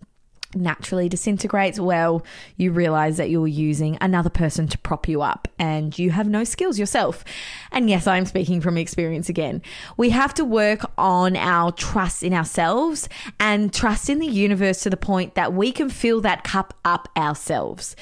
naturally 0.54 1.08
disintegrates, 1.08 1.78
well, 1.78 2.24
you 2.56 2.72
realize 2.72 3.16
that 3.16 3.30
you're 3.30 3.46
using 3.46 3.96
another 4.00 4.30
person 4.30 4.66
to 4.68 4.78
prop 4.78 5.08
you 5.08 5.22
up 5.22 5.48
and 5.58 5.98
you 5.98 6.10
have 6.10 6.28
no 6.28 6.44
skills 6.44 6.78
yourself. 6.78 7.24
And 7.70 7.88
yes, 7.88 8.06
I'm 8.06 8.26
speaking 8.26 8.60
from 8.60 8.76
experience 8.76 9.28
again. 9.28 9.62
We 9.96 10.10
have 10.10 10.34
to 10.34 10.44
work 10.44 10.90
on 10.98 11.36
our 11.36 11.72
trust 11.72 12.22
in 12.22 12.32
ourselves 12.32 13.08
and 13.38 13.72
trust 13.72 14.08
in 14.08 14.18
the 14.18 14.26
universe 14.26 14.82
to 14.82 14.90
the 14.90 14.96
point 14.96 15.34
that 15.34 15.52
we 15.52 15.72
can 15.72 15.88
fill 15.88 16.20
that 16.22 16.44
cup 16.44 16.74
up 16.84 17.08
ourselves. 17.16 17.94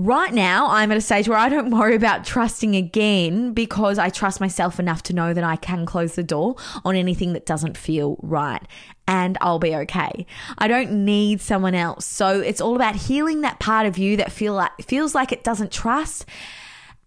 Right 0.00 0.32
now, 0.32 0.68
I'm 0.70 0.90
at 0.92 0.96
a 0.96 1.00
stage 1.02 1.28
where 1.28 1.36
I 1.36 1.50
don't 1.50 1.68
worry 1.78 1.94
about 1.94 2.24
trusting 2.24 2.74
again 2.74 3.52
because 3.52 3.98
I 3.98 4.08
trust 4.08 4.40
myself 4.40 4.80
enough 4.80 5.02
to 5.04 5.12
know 5.12 5.34
that 5.34 5.44
I 5.44 5.56
can 5.56 5.84
close 5.84 6.14
the 6.14 6.22
door 6.22 6.56
on 6.86 6.96
anything 6.96 7.34
that 7.34 7.44
doesn't 7.44 7.76
feel 7.76 8.16
right 8.22 8.62
and 9.06 9.36
I'll 9.42 9.58
be 9.58 9.76
okay. 9.76 10.24
I 10.56 10.68
don't 10.68 11.04
need 11.04 11.42
someone 11.42 11.74
else. 11.74 12.06
So 12.06 12.40
it's 12.40 12.62
all 12.62 12.76
about 12.76 12.96
healing 12.96 13.42
that 13.42 13.60
part 13.60 13.84
of 13.84 13.98
you 13.98 14.16
that 14.16 14.32
feel 14.32 14.54
like 14.54 14.72
feels 14.80 15.14
like 15.14 15.32
it 15.32 15.44
doesn't 15.44 15.70
trust. 15.70 16.24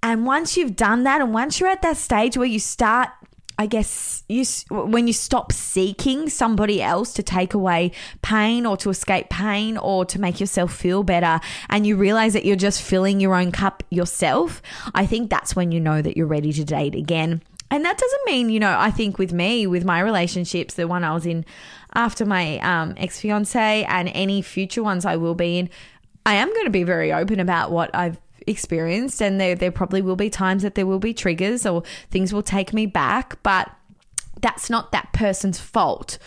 And 0.03 0.27
once 0.27 0.55
you've 0.55 0.75
done 0.75 1.01
that 1.05 1.19
and 1.19 1.33
once 1.33 1.59
you're 1.59 1.69
at 1.69 1.81
that 1.81 1.97
stage 1.97 2.37
where 2.37 2.45
you 2.45 2.59
start 2.59 3.09
I 3.57 3.67
guess 3.67 4.23
you 4.27 4.43
when 4.69 5.07
you 5.07 5.13
stop 5.13 5.51
seeking 5.51 6.29
somebody 6.29 6.81
else 6.81 7.13
to 7.13 7.23
take 7.23 7.53
away 7.53 7.91
pain 8.21 8.65
or 8.65 8.77
to 8.77 8.89
escape 8.89 9.29
pain 9.29 9.77
or 9.77 10.05
to 10.05 10.19
make 10.19 10.39
yourself 10.39 10.73
feel 10.73 11.03
better 11.03 11.39
and 11.69 11.85
you 11.85 11.95
realize 11.95 12.33
that 12.33 12.45
you're 12.45 12.55
just 12.55 12.81
filling 12.81 13.19
your 13.19 13.35
own 13.35 13.51
cup 13.51 13.83
yourself, 13.89 14.61
I 14.95 15.05
think 15.05 15.29
that's 15.29 15.55
when 15.55 15.71
you 15.71 15.79
know 15.79 16.01
that 16.01 16.17
you're 16.17 16.27
ready 16.27 16.51
to 16.53 16.63
date 16.63 16.95
again. 16.95 17.41
And 17.69 17.83
that 17.85 17.97
doesn't 17.97 18.25
mean, 18.25 18.49
you 18.49 18.59
know, 18.59 18.75
I 18.77 18.91
think 18.91 19.17
with 19.17 19.33
me, 19.33 19.65
with 19.65 19.83
my 19.83 19.99
relationships, 19.99 20.75
the 20.75 20.87
one 20.87 21.03
I 21.03 21.13
was 21.13 21.25
in 21.25 21.43
after 21.95 22.25
my 22.25 22.59
um, 22.59 22.93
ex 22.97 23.19
fiance 23.19 23.83
and 23.85 24.09
any 24.09 24.41
future 24.41 24.83
ones 24.83 25.05
I 25.05 25.15
will 25.15 25.35
be 25.35 25.57
in, 25.57 25.69
I 26.25 26.35
am 26.35 26.49
going 26.49 26.65
to 26.65 26.71
be 26.71 26.83
very 26.83 27.11
open 27.11 27.39
about 27.39 27.71
what 27.71 27.89
I've 27.93 28.17
experienced 28.47 29.21
and 29.21 29.39
there 29.39 29.55
there 29.55 29.71
probably 29.71 30.01
will 30.01 30.15
be 30.15 30.29
times 30.29 30.63
that 30.63 30.75
there 30.75 30.85
will 30.85 30.99
be 30.99 31.13
triggers 31.13 31.65
or 31.65 31.83
things 32.09 32.33
will 32.33 32.43
take 32.43 32.73
me 32.73 32.85
back 32.85 33.41
but 33.43 33.71
that's 34.41 34.69
not 34.69 34.91
that 34.91 35.11
person's 35.13 35.59
fault 35.59 36.17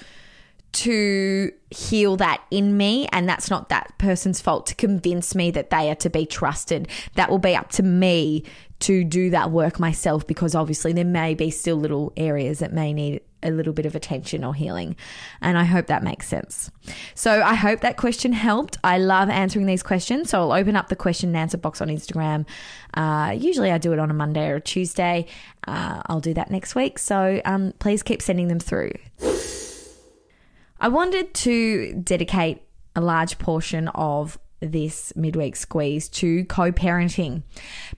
to 0.77 1.51
heal 1.71 2.17
that 2.17 2.43
in 2.51 2.77
me 2.77 3.09
and 3.11 3.27
that's 3.27 3.49
not 3.49 3.71
that 3.71 3.97
person's 3.97 4.43
fault 4.43 4.67
to 4.67 4.75
convince 4.75 5.35
me 5.35 5.51
that 5.51 5.71
they 5.71 5.91
are 5.91 5.95
to 5.95 6.11
be 6.11 6.27
trusted. 6.27 6.87
That 7.15 7.31
will 7.31 7.39
be 7.39 7.57
up 7.57 7.71
to 7.73 7.83
me 7.83 8.45
to 8.81 9.03
do 9.03 9.31
that 9.31 9.51
work 9.51 9.81
myself 9.81 10.27
because 10.27 10.55
obviously 10.55 10.93
there 10.93 11.05
may 11.05 11.35
be 11.35 11.51
still 11.51 11.77
little 11.77 12.13
areas 12.15 12.59
that 12.59 12.75
may 12.75 12.93
need 12.93 13.23
a 13.47 13.51
little 13.51 13.73
bit 13.73 13.87
of 13.87 13.95
attention 13.95 14.45
or 14.45 14.55
healing. 14.55 14.97
And 15.41 15.57
I 15.57 15.65
hope 15.65 15.87
that 15.87 16.03
makes 16.03 16.29
sense. 16.29 16.71
So 17.15 17.43
I 17.43 17.55
hope 17.55 17.81
that 17.81 17.97
question 17.97 18.33
helped. 18.33 18.77
I 18.85 18.99
love 18.99 19.31
answering 19.31 19.67
these 19.67 19.83
questions. 19.83 20.31
So 20.31 20.41
I'll 20.41 20.53
open 20.53 20.77
up 20.77 20.89
the 20.89 20.97
question 20.97 21.31
and 21.31 21.37
answer 21.37 21.59
box 21.59 21.81
on 21.81 21.89
Instagram. 21.89 22.47
Uh, 22.95 23.33
usually 23.37 23.71
I 23.71 23.79
do 23.79 23.93
it 23.93 23.99
on 23.99 24.11
a 24.11 24.15
Monday 24.15 24.49
or 24.49 24.57
a 24.57 24.61
Tuesday. 24.61 25.27
Uh, 25.67 26.03
I'll 26.07 26.21
do 26.21 26.35
that 26.35 26.51
next 26.51 26.75
week. 26.75 26.99
So 26.99 27.41
um, 27.45 27.73
please 27.79 28.03
keep 28.03 28.23
sending 28.23 28.49
them 28.49 28.61
through. 28.61 28.93
I 30.79 30.89
wanted 30.89 31.33
to 31.35 31.95
dedicate 31.95 32.63
a 32.95 33.01
large 33.01 33.39
portion 33.39 33.89
of 33.89 34.39
this 34.61 35.13
midweek 35.17 35.55
squeeze 35.57 36.09
to 36.09 36.45
co 36.47 36.73
parenting 36.73 37.43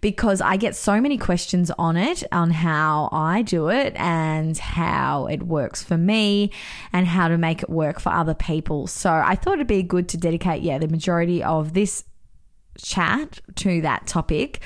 because 0.00 0.40
I 0.40 0.56
get 0.56 0.74
so 0.74 1.00
many 1.00 1.16
questions 1.18 1.70
on 1.78 1.96
it, 1.96 2.24
on 2.32 2.50
how 2.50 3.08
I 3.12 3.42
do 3.42 3.68
it 3.68 3.94
and 3.96 4.56
how 4.58 5.26
it 5.26 5.44
works 5.44 5.82
for 5.82 5.96
me 5.96 6.50
and 6.92 7.06
how 7.06 7.28
to 7.28 7.38
make 7.38 7.62
it 7.62 7.70
work 7.70 8.00
for 8.00 8.10
other 8.10 8.34
people. 8.34 8.86
So 8.86 9.10
I 9.10 9.34
thought 9.36 9.54
it'd 9.54 9.66
be 9.66 9.82
good 9.82 10.08
to 10.10 10.16
dedicate, 10.16 10.62
yeah, 10.62 10.78
the 10.78 10.88
majority 10.88 11.42
of 11.42 11.74
this 11.74 12.04
chat 12.76 13.40
to 13.56 13.80
that 13.80 14.06
topic 14.06 14.60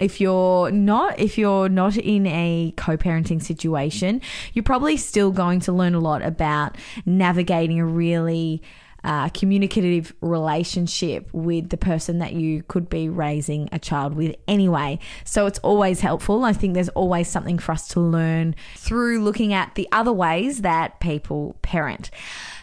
if 0.00 0.20
you're 0.20 0.70
not 0.70 1.18
if 1.18 1.36
you're 1.36 1.68
not 1.68 1.96
in 1.96 2.26
a 2.26 2.72
co-parenting 2.78 3.42
situation 3.42 4.22
you're 4.54 4.62
probably 4.62 4.96
still 4.96 5.30
going 5.30 5.60
to 5.60 5.70
learn 5.72 5.94
a 5.94 6.00
lot 6.00 6.22
about 6.22 6.76
navigating 7.04 7.78
a 7.78 7.84
really 7.84 8.62
uh, 9.08 9.30
communicative 9.30 10.14
relationship 10.20 11.30
with 11.32 11.70
the 11.70 11.78
person 11.78 12.18
that 12.18 12.34
you 12.34 12.62
could 12.64 12.90
be 12.90 13.08
raising 13.08 13.66
a 13.72 13.78
child 13.78 14.12
with 14.12 14.36
anyway. 14.46 14.98
So 15.24 15.46
it's 15.46 15.58
always 15.60 16.00
helpful. 16.00 16.44
I 16.44 16.52
think 16.52 16.74
there's 16.74 16.90
always 16.90 17.26
something 17.26 17.58
for 17.58 17.72
us 17.72 17.88
to 17.88 18.00
learn 18.00 18.54
through 18.76 19.24
looking 19.24 19.54
at 19.54 19.74
the 19.76 19.88
other 19.92 20.12
ways 20.12 20.60
that 20.60 21.00
people 21.00 21.56
parent. 21.62 22.10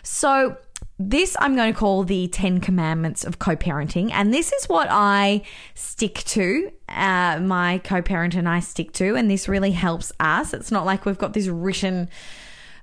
So 0.03 0.55
this 0.99 1.35
I'm 1.39 1.55
going 1.55 1.73
to 1.73 1.77
call 1.77 2.03
the 2.03 2.27
10 2.27 2.61
commandments 2.61 3.25
of 3.25 3.39
co-parenting 3.39 4.11
and 4.13 4.31
this 4.31 4.53
is 4.53 4.69
what 4.69 4.87
I 4.91 5.41
stick 5.73 6.13
to 6.25 6.71
uh, 6.87 7.39
my 7.41 7.79
co-parent 7.79 8.35
and 8.35 8.47
I 8.47 8.59
stick 8.59 8.93
to 8.93 9.15
and 9.15 9.29
this 9.29 9.49
really 9.49 9.71
helps 9.71 10.13
us 10.21 10.53
it's 10.53 10.71
not 10.71 10.85
like 10.85 11.05
we've 11.05 11.17
got 11.17 11.33
this 11.33 11.47
written 11.47 12.07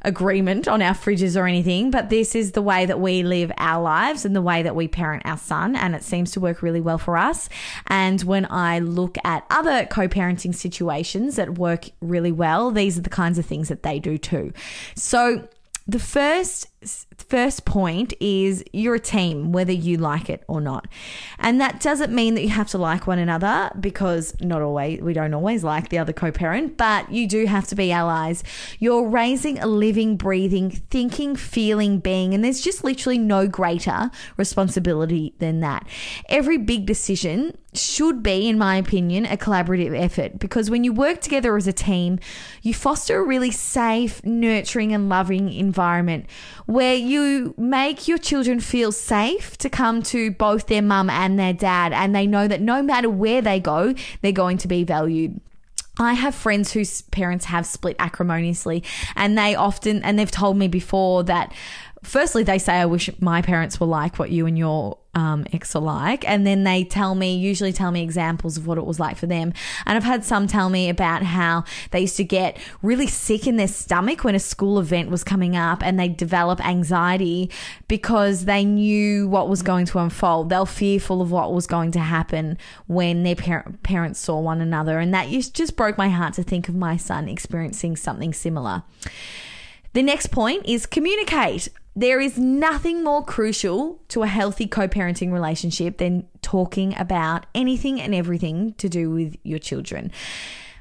agreement 0.05 0.69
on 0.69 0.83
our 0.83 0.95
fridges 0.95 1.41
or 1.41 1.47
anything, 1.47 1.91
but 1.91 2.11
this 2.11 2.35
is 2.35 2.53
the 2.53 2.63
way 2.63 2.87
that 2.87 3.01
we 3.01 3.23
live 3.23 3.53
our 3.59 3.83
lives 3.83 4.25
and 4.25 4.35
the 4.35 4.43
way 4.43 4.63
that 4.63 4.75
we 4.75 4.89
parent 4.89 5.23
our 5.25 5.39
son. 5.39 5.77
And 5.77 5.95
it 5.95 6.03
seems 6.03 6.33
to 6.33 6.41
work 6.41 6.63
really 6.63 6.81
well 6.81 6.99
for 6.99 7.17
us. 7.17 7.49
And 7.87 8.21
when 8.23 8.47
I 8.51 8.79
look 8.81 9.17
at 9.25 9.45
other 9.51 9.87
co 9.87 10.09
parenting 10.09 10.55
situations 10.55 11.37
that 11.37 11.59
work 11.59 11.87
really 12.01 12.33
well, 12.33 12.71
these 12.71 12.99
are 12.99 13.03
the 13.03 13.11
kinds 13.11 13.39
of 13.39 13.47
things 13.47 13.69
that 13.69 13.83
they 13.83 13.99
do 13.99 14.19
too. 14.19 14.53
So, 14.95 15.49
the 15.87 15.99
first 15.99 16.69
first 16.85 17.65
point 17.65 18.13
is 18.21 18.65
you're 18.73 18.97
a 18.97 19.01
team 19.01 19.53
whether 19.53 19.73
you 19.73 19.97
like 19.97 20.29
it 20.29 20.43
or 20.49 20.61
not. 20.61 20.87
And 21.39 21.61
that 21.61 21.81
doesn't 21.81 22.13
mean 22.13 22.35
that 22.35 22.43
you 22.43 22.51
have 22.51 22.69
to 22.71 22.79
like 22.79 23.07
one 23.07 23.19
another 23.19 23.71
because 23.79 24.35
not 24.41 24.63
always 24.63 25.01
we 25.01 25.13
don't 25.13 25.35
always 25.35 25.65
like 25.65 25.89
the 25.89 25.99
other 25.99 26.13
co-parent 26.13 26.77
but 26.77 27.11
you 27.11 27.27
do 27.27 27.47
have 27.47 27.67
to 27.69 27.75
be 27.75 27.93
allies. 27.93 28.43
You're 28.79 29.09
raising 29.09 29.59
a 29.59 29.67
living 29.67 30.17
breathing 30.17 30.71
thinking 30.71 31.37
feeling 31.37 31.99
being 31.99 32.35
and 32.35 32.45
there's 32.45 32.61
just 32.61 32.85
literally 32.85 33.19
no 33.19 33.47
greater 33.47 34.11
responsibility 34.37 35.35
than 35.39 35.61
that. 35.61 35.87
Every 36.29 36.59
big 36.59 36.87
decision 36.87 37.57
should 37.75 38.23
be, 38.23 38.49
in 38.49 38.59
my 38.59 38.77
opinion, 38.77 39.25
a 39.25 39.37
collaborative 39.37 39.99
effort 39.99 40.39
because 40.39 40.69
when 40.69 40.85
you 40.85 40.93
work 40.93 41.21
together 41.21 41.57
as 41.57 41.67
a 41.67 41.73
team, 41.73 42.19
you 42.61 42.75
foster 42.75 43.19
a 43.19 43.23
really 43.23 43.51
safe, 43.51 44.23
nurturing, 44.25 44.93
and 44.93 45.09
loving 45.09 45.53
environment 45.53 46.27
where 46.73 46.95
you 46.95 47.55
make 47.59 48.09
your 48.09 48.19
children 48.19 48.61
feel 48.61 48.93
safe 48.93 49.57
to 49.59 49.69
come 49.69 50.03
to 50.03 50.31
both 50.31 50.67
their 50.67 50.83
mum 50.83 51.11
and 51.11 51.39
their 51.39 51.53
dad, 51.53 51.93
and 51.93 52.15
they 52.15 52.27
know 52.27 52.49
that 52.49 52.61
no 52.61 52.83
matter 52.83 53.11
where 53.11 53.43
they 53.43 53.61
go, 53.61 53.95
they're 54.21 54.33
going 54.33 54.59
to 54.59 54.69
be 54.69 54.83
valued. 54.85 55.41
I 55.99 56.15
have 56.15 56.35
friends 56.35 56.73
whose 56.73 57.03
parents 57.03 57.45
have 57.47 57.67
split 57.67 57.97
acrimoniously, 57.99 58.83
and 59.15 59.37
they 59.37 59.55
often, 59.55 60.03
and 60.03 60.19
they've 60.19 60.31
told 60.31 60.57
me 60.57 60.67
before 60.67 61.23
that 61.25 61.53
firstly, 62.03 62.43
they 62.43 62.59
say, 62.59 62.75
I 62.75 62.87
wish 62.87 63.11
my 63.21 63.43
parents 63.43 63.81
were 63.81 63.87
like 63.87 64.19
what 64.19 64.31
you 64.31 64.47
and 64.47 64.59
your 64.59 64.99
um, 65.15 65.47
ex 65.53 65.77
are 65.77 65.83
like. 65.83 66.29
And 66.29 66.47
then 66.47 66.65
they 66.65 66.85
tell 66.85 67.15
me, 67.15 67.37
usually 67.37 67.73
tell 67.73 67.91
me 67.91 68.03
examples 68.03 68.57
of 68.57 68.67
what 68.67 68.79
it 68.79 68.87
was 68.87 68.99
like 68.99 69.17
for 69.17 69.27
them. 69.27 69.53
And 69.87 69.97
I've 69.97 70.05
had 70.05 70.25
some 70.25 70.47
tell 70.47 70.71
me 70.71 70.89
about 70.89 71.23
how 71.23 71.65
they 71.91 72.01
used 72.01 72.17
to 72.17 72.25
get 72.25 72.59
really 72.83 73.07
sick 73.07 73.47
in 73.47 73.57
their 73.57 73.69
stomach 73.69 74.25
when 74.25 74.35
a 74.35 74.41
school 74.41 74.79
event 74.79 75.11
was 75.11 75.23
coming 75.23 75.55
up 75.57 75.85
and 75.85 75.99
they 75.99 76.09
develop 76.09 76.65
anxiety 76.67 77.51
because 77.89 78.47
they 78.47 78.65
knew 78.65 79.29
what 79.29 79.49
was 79.49 79.63
going 79.63 79.87
to 79.87 79.99
unfold. 79.99 80.49
They 80.49 80.59
were 80.59 80.67
fearful 80.67 81.21
of 81.21 81.31
what 81.31 81.53
was 81.53 81.67
going 81.67 81.93
to 81.93 82.01
happen 82.01 82.57
when 82.87 83.23
their 83.23 83.37
par- 83.37 83.73
parents 83.83 84.19
saw 84.19 84.41
one 84.41 84.61
another. 84.61 84.99
And 84.99 85.13
that 85.13 85.29
just 85.53 85.77
broke 85.77 85.99
my 85.99 86.09
heart 86.09 86.35
to 86.35 86.43
think 86.43 86.69
of 86.69 86.75
my 86.75 86.97
son 86.97 87.29
experiencing 87.29 87.97
something 87.97 88.33
similar. 88.33 88.83
The 89.93 90.03
next 90.03 90.29
point 90.29 90.65
is 90.65 90.87
communicate. 90.87 91.69
There 91.95 92.21
is 92.21 92.39
nothing 92.39 93.05
more 93.05 93.23
crucial 93.23 94.01
to 94.09 94.23
a 94.23 94.27
healthy 94.27 94.67
co 94.67 94.89
parenting 94.89 95.31
relationship 95.33 95.99
than 95.99 96.27
talking 96.41 96.97
about 96.99 97.45
anything 97.55 98.01
and 98.01 98.15
everything 98.15 98.73
to 98.75 98.89
do 98.89 99.11
with 99.11 99.37
your 99.43 99.59
children. 99.59 100.11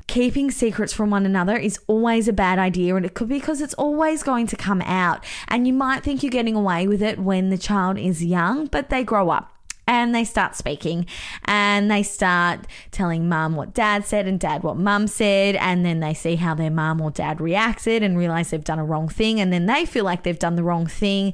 Keeping 0.07 0.51
secrets 0.51 0.93
from 0.93 1.09
one 1.09 1.25
another 1.25 1.57
is 1.57 1.79
always 1.87 2.27
a 2.27 2.33
bad 2.33 2.59
idea, 2.59 2.95
and 2.95 3.05
it 3.05 3.13
could 3.13 3.29
be 3.29 3.39
because 3.39 3.61
it's 3.61 3.73
always 3.75 4.23
going 4.23 4.47
to 4.47 4.55
come 4.55 4.81
out. 4.81 5.23
And 5.47 5.67
you 5.67 5.73
might 5.73 6.03
think 6.03 6.23
you're 6.23 6.29
getting 6.29 6.55
away 6.55 6.87
with 6.87 7.01
it 7.01 7.19
when 7.19 7.49
the 7.49 7.57
child 7.57 7.97
is 7.97 8.23
young, 8.23 8.65
but 8.67 8.89
they 8.89 9.03
grow 9.03 9.29
up 9.29 9.53
and 9.87 10.13
they 10.13 10.23
start 10.23 10.55
speaking 10.55 11.05
and 11.45 11.89
they 11.89 12.03
start 12.03 12.61
telling 12.91 13.27
mum 13.27 13.55
what 13.55 13.73
dad 13.73 14.05
said 14.05 14.27
and 14.27 14.39
dad 14.39 14.63
what 14.63 14.77
mum 14.77 15.07
said 15.07 15.55
and 15.55 15.85
then 15.85 15.99
they 15.99 16.13
see 16.13 16.35
how 16.35 16.53
their 16.53 16.69
mum 16.69 17.01
or 17.01 17.11
dad 17.11 17.41
reacted 17.41 18.03
and 18.03 18.17
realize 18.17 18.49
they've 18.49 18.63
done 18.63 18.79
a 18.79 18.85
wrong 18.85 19.09
thing 19.09 19.39
and 19.39 19.51
then 19.51 19.65
they 19.65 19.85
feel 19.85 20.05
like 20.05 20.23
they've 20.23 20.39
done 20.39 20.55
the 20.55 20.63
wrong 20.63 20.85
thing 20.85 21.33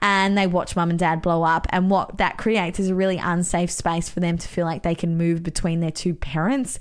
and 0.00 0.36
they 0.36 0.46
watch 0.46 0.76
mum 0.76 0.90
and 0.90 0.98
dad 0.98 1.22
blow 1.22 1.42
up 1.42 1.66
and 1.70 1.90
what 1.90 2.18
that 2.18 2.36
creates 2.36 2.78
is 2.78 2.90
a 2.90 2.94
really 2.94 3.18
unsafe 3.18 3.70
space 3.70 4.08
for 4.08 4.20
them 4.20 4.36
to 4.38 4.46
feel 4.46 4.66
like 4.66 4.82
they 4.82 4.94
can 4.94 5.16
move 5.16 5.42
between 5.42 5.80
their 5.80 5.90
two 5.90 6.14
parents 6.14 6.78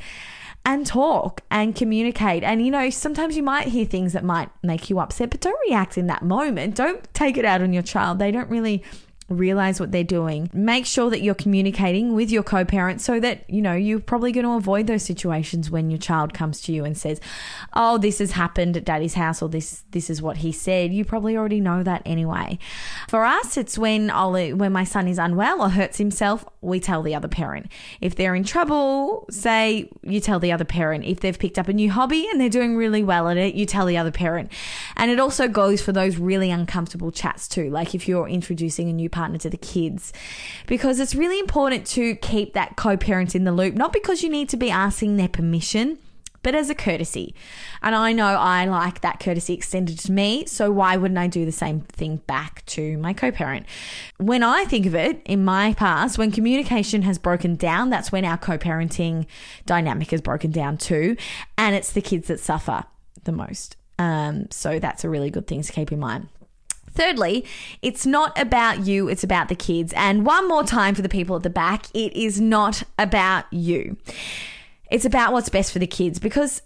and 0.65 0.85
talk 0.85 1.41
and 1.51 1.75
communicate. 1.75 2.43
And 2.43 2.65
you 2.65 2.71
know, 2.71 2.89
sometimes 2.89 3.37
you 3.37 3.43
might 3.43 3.67
hear 3.67 3.85
things 3.85 4.13
that 4.13 4.23
might 4.23 4.49
make 4.63 4.89
you 4.89 4.99
upset, 4.99 5.29
but 5.29 5.39
don't 5.39 5.59
react 5.69 5.97
in 5.97 6.07
that 6.07 6.23
moment. 6.23 6.75
Don't 6.75 7.07
take 7.13 7.37
it 7.37 7.45
out 7.45 7.61
on 7.61 7.71
your 7.71 7.83
child. 7.83 8.17
They 8.17 8.31
don't 8.31 8.49
really 8.49 8.83
realize 9.27 9.79
what 9.79 9.91
they're 9.91 10.03
doing. 10.03 10.49
Make 10.53 10.85
sure 10.85 11.09
that 11.09 11.21
you're 11.21 11.33
communicating 11.33 12.13
with 12.13 12.29
your 12.29 12.43
co-parent 12.43 13.01
so 13.01 13.19
that, 13.19 13.49
you 13.49 13.61
know, 13.61 13.73
you're 13.73 13.99
probably 13.99 14.31
going 14.31 14.45
to 14.45 14.53
avoid 14.53 14.85
those 14.85 15.03
situations 15.03 15.71
when 15.71 15.89
your 15.89 15.97
child 15.97 16.33
comes 16.33 16.61
to 16.61 16.71
you 16.71 16.85
and 16.85 16.95
says, 16.97 17.19
"Oh, 17.73 17.97
this 17.97 18.19
has 18.19 18.31
happened 18.31 18.77
at 18.77 18.85
daddy's 18.85 19.15
house 19.15 19.41
or 19.41 19.49
this 19.49 19.83
this 19.91 20.09
is 20.09 20.21
what 20.21 20.37
he 20.37 20.51
said." 20.51 20.93
You 20.93 21.03
probably 21.05 21.35
already 21.35 21.59
know 21.59 21.81
that 21.81 22.03
anyway. 22.05 22.59
For 23.09 23.25
us, 23.25 23.57
it's 23.57 23.77
when 23.77 24.11
Ollie 24.11 24.53
when 24.53 24.71
my 24.71 24.83
son 24.83 25.07
is 25.07 25.17
unwell 25.17 25.61
or 25.61 25.69
hurts 25.69 25.97
himself, 25.97 26.45
we 26.61 26.79
tell 26.79 27.01
the 27.01 27.15
other 27.15 27.27
parent. 27.27 27.71
If 28.01 28.15
they're 28.15 28.35
in 28.35 28.43
trouble, 28.43 29.25
say 29.31 29.89
you 30.03 30.19
tell 30.19 30.39
the 30.39 30.51
other 30.51 30.65
parent. 30.65 31.03
If 31.05 31.21
they've 31.21 31.37
picked 31.37 31.57
up 31.57 31.67
a 31.67 31.73
new 31.73 31.89
hobby 31.89 32.27
and 32.31 32.39
they're 32.39 32.49
doing 32.49 32.75
really 32.75 33.03
well 33.03 33.27
at 33.27 33.37
it, 33.37 33.55
you 33.55 33.65
tell 33.65 33.87
the 33.87 33.97
other 33.97 34.11
parent. 34.11 34.51
And 34.95 35.09
it 35.09 35.19
also 35.19 35.47
goes 35.47 35.81
for 35.81 35.91
those 35.91 36.17
really 36.17 36.51
uncomfortable 36.51 37.11
chats 37.11 37.47
too, 37.47 37.69
like 37.71 37.95
if 37.95 38.07
you're 38.07 38.27
introducing 38.27 38.89
a 38.89 38.93
new 38.93 39.09
partner 39.15 39.37
to 39.39 39.49
the 39.49 39.57
kids 39.57 40.11
because 40.67 40.99
it's 40.99 41.15
really 41.15 41.39
important 41.39 41.87
to 41.87 42.15
keep 42.15 42.53
that 42.53 42.75
co 42.75 42.97
parent 42.97 43.33
in 43.33 43.45
the 43.45 43.51
loop, 43.51 43.73
not 43.73 43.93
because 43.93 44.21
you 44.21 44.29
need 44.29 44.49
to 44.49 44.57
be 44.57 44.69
asking 44.69 45.15
their 45.15 45.29
permission. 45.29 45.97
But 46.43 46.53
as 46.53 46.69
a 46.69 46.75
courtesy. 46.75 47.33
And 47.81 47.95
I 47.95 48.13
know 48.13 48.27
I 48.27 48.65
like 48.65 49.01
that 49.01 49.19
courtesy 49.19 49.55
extended 49.55 49.97
to 50.01 50.11
me, 50.11 50.45
so 50.45 50.69
why 50.69 50.95
wouldn't 50.95 51.17
I 51.17 51.25
do 51.25 51.43
the 51.43 51.51
same 51.51 51.79
thing 51.81 52.17
back 52.27 52.63
to 52.67 52.99
my 52.99 53.13
co 53.13 53.31
parent? 53.31 53.65
When 54.17 54.43
I 54.43 54.65
think 54.65 54.85
of 54.85 54.93
it 54.93 55.23
in 55.25 55.43
my 55.43 55.73
past, 55.73 56.19
when 56.19 56.31
communication 56.31 57.01
has 57.01 57.17
broken 57.17 57.55
down, 57.55 57.89
that's 57.89 58.11
when 58.11 58.25
our 58.25 58.37
co 58.37 58.59
parenting 58.59 59.25
dynamic 59.65 60.11
has 60.11 60.21
broken 60.21 60.51
down 60.51 60.77
too. 60.77 61.17
And 61.57 61.75
it's 61.75 61.91
the 61.91 62.01
kids 62.01 62.27
that 62.27 62.39
suffer 62.39 62.83
the 63.23 63.31
most. 63.31 63.75
Um, 63.97 64.45
so 64.51 64.77
that's 64.77 65.03
a 65.03 65.09
really 65.09 65.31
good 65.31 65.47
thing 65.47 65.63
to 65.63 65.71
keep 65.71 65.91
in 65.91 65.99
mind. 65.99 66.29
Thirdly, 66.95 67.45
it's 67.81 68.05
not 68.05 68.39
about 68.39 68.87
you, 68.87 69.07
it's 69.07 69.23
about 69.23 69.49
the 69.49 69.55
kids. 69.55 69.93
And 69.95 70.25
one 70.25 70.47
more 70.47 70.63
time 70.63 70.95
for 70.95 71.01
the 71.01 71.09
people 71.09 71.35
at 71.35 71.43
the 71.43 71.49
back, 71.49 71.87
it 71.93 72.13
is 72.15 72.39
not 72.41 72.83
about 72.97 73.51
you. 73.51 73.97
It's 74.89 75.05
about 75.05 75.33
what's 75.33 75.49
best 75.49 75.73
for 75.73 75.79
the 75.79 75.87
kids 75.87 76.19
because 76.19 76.61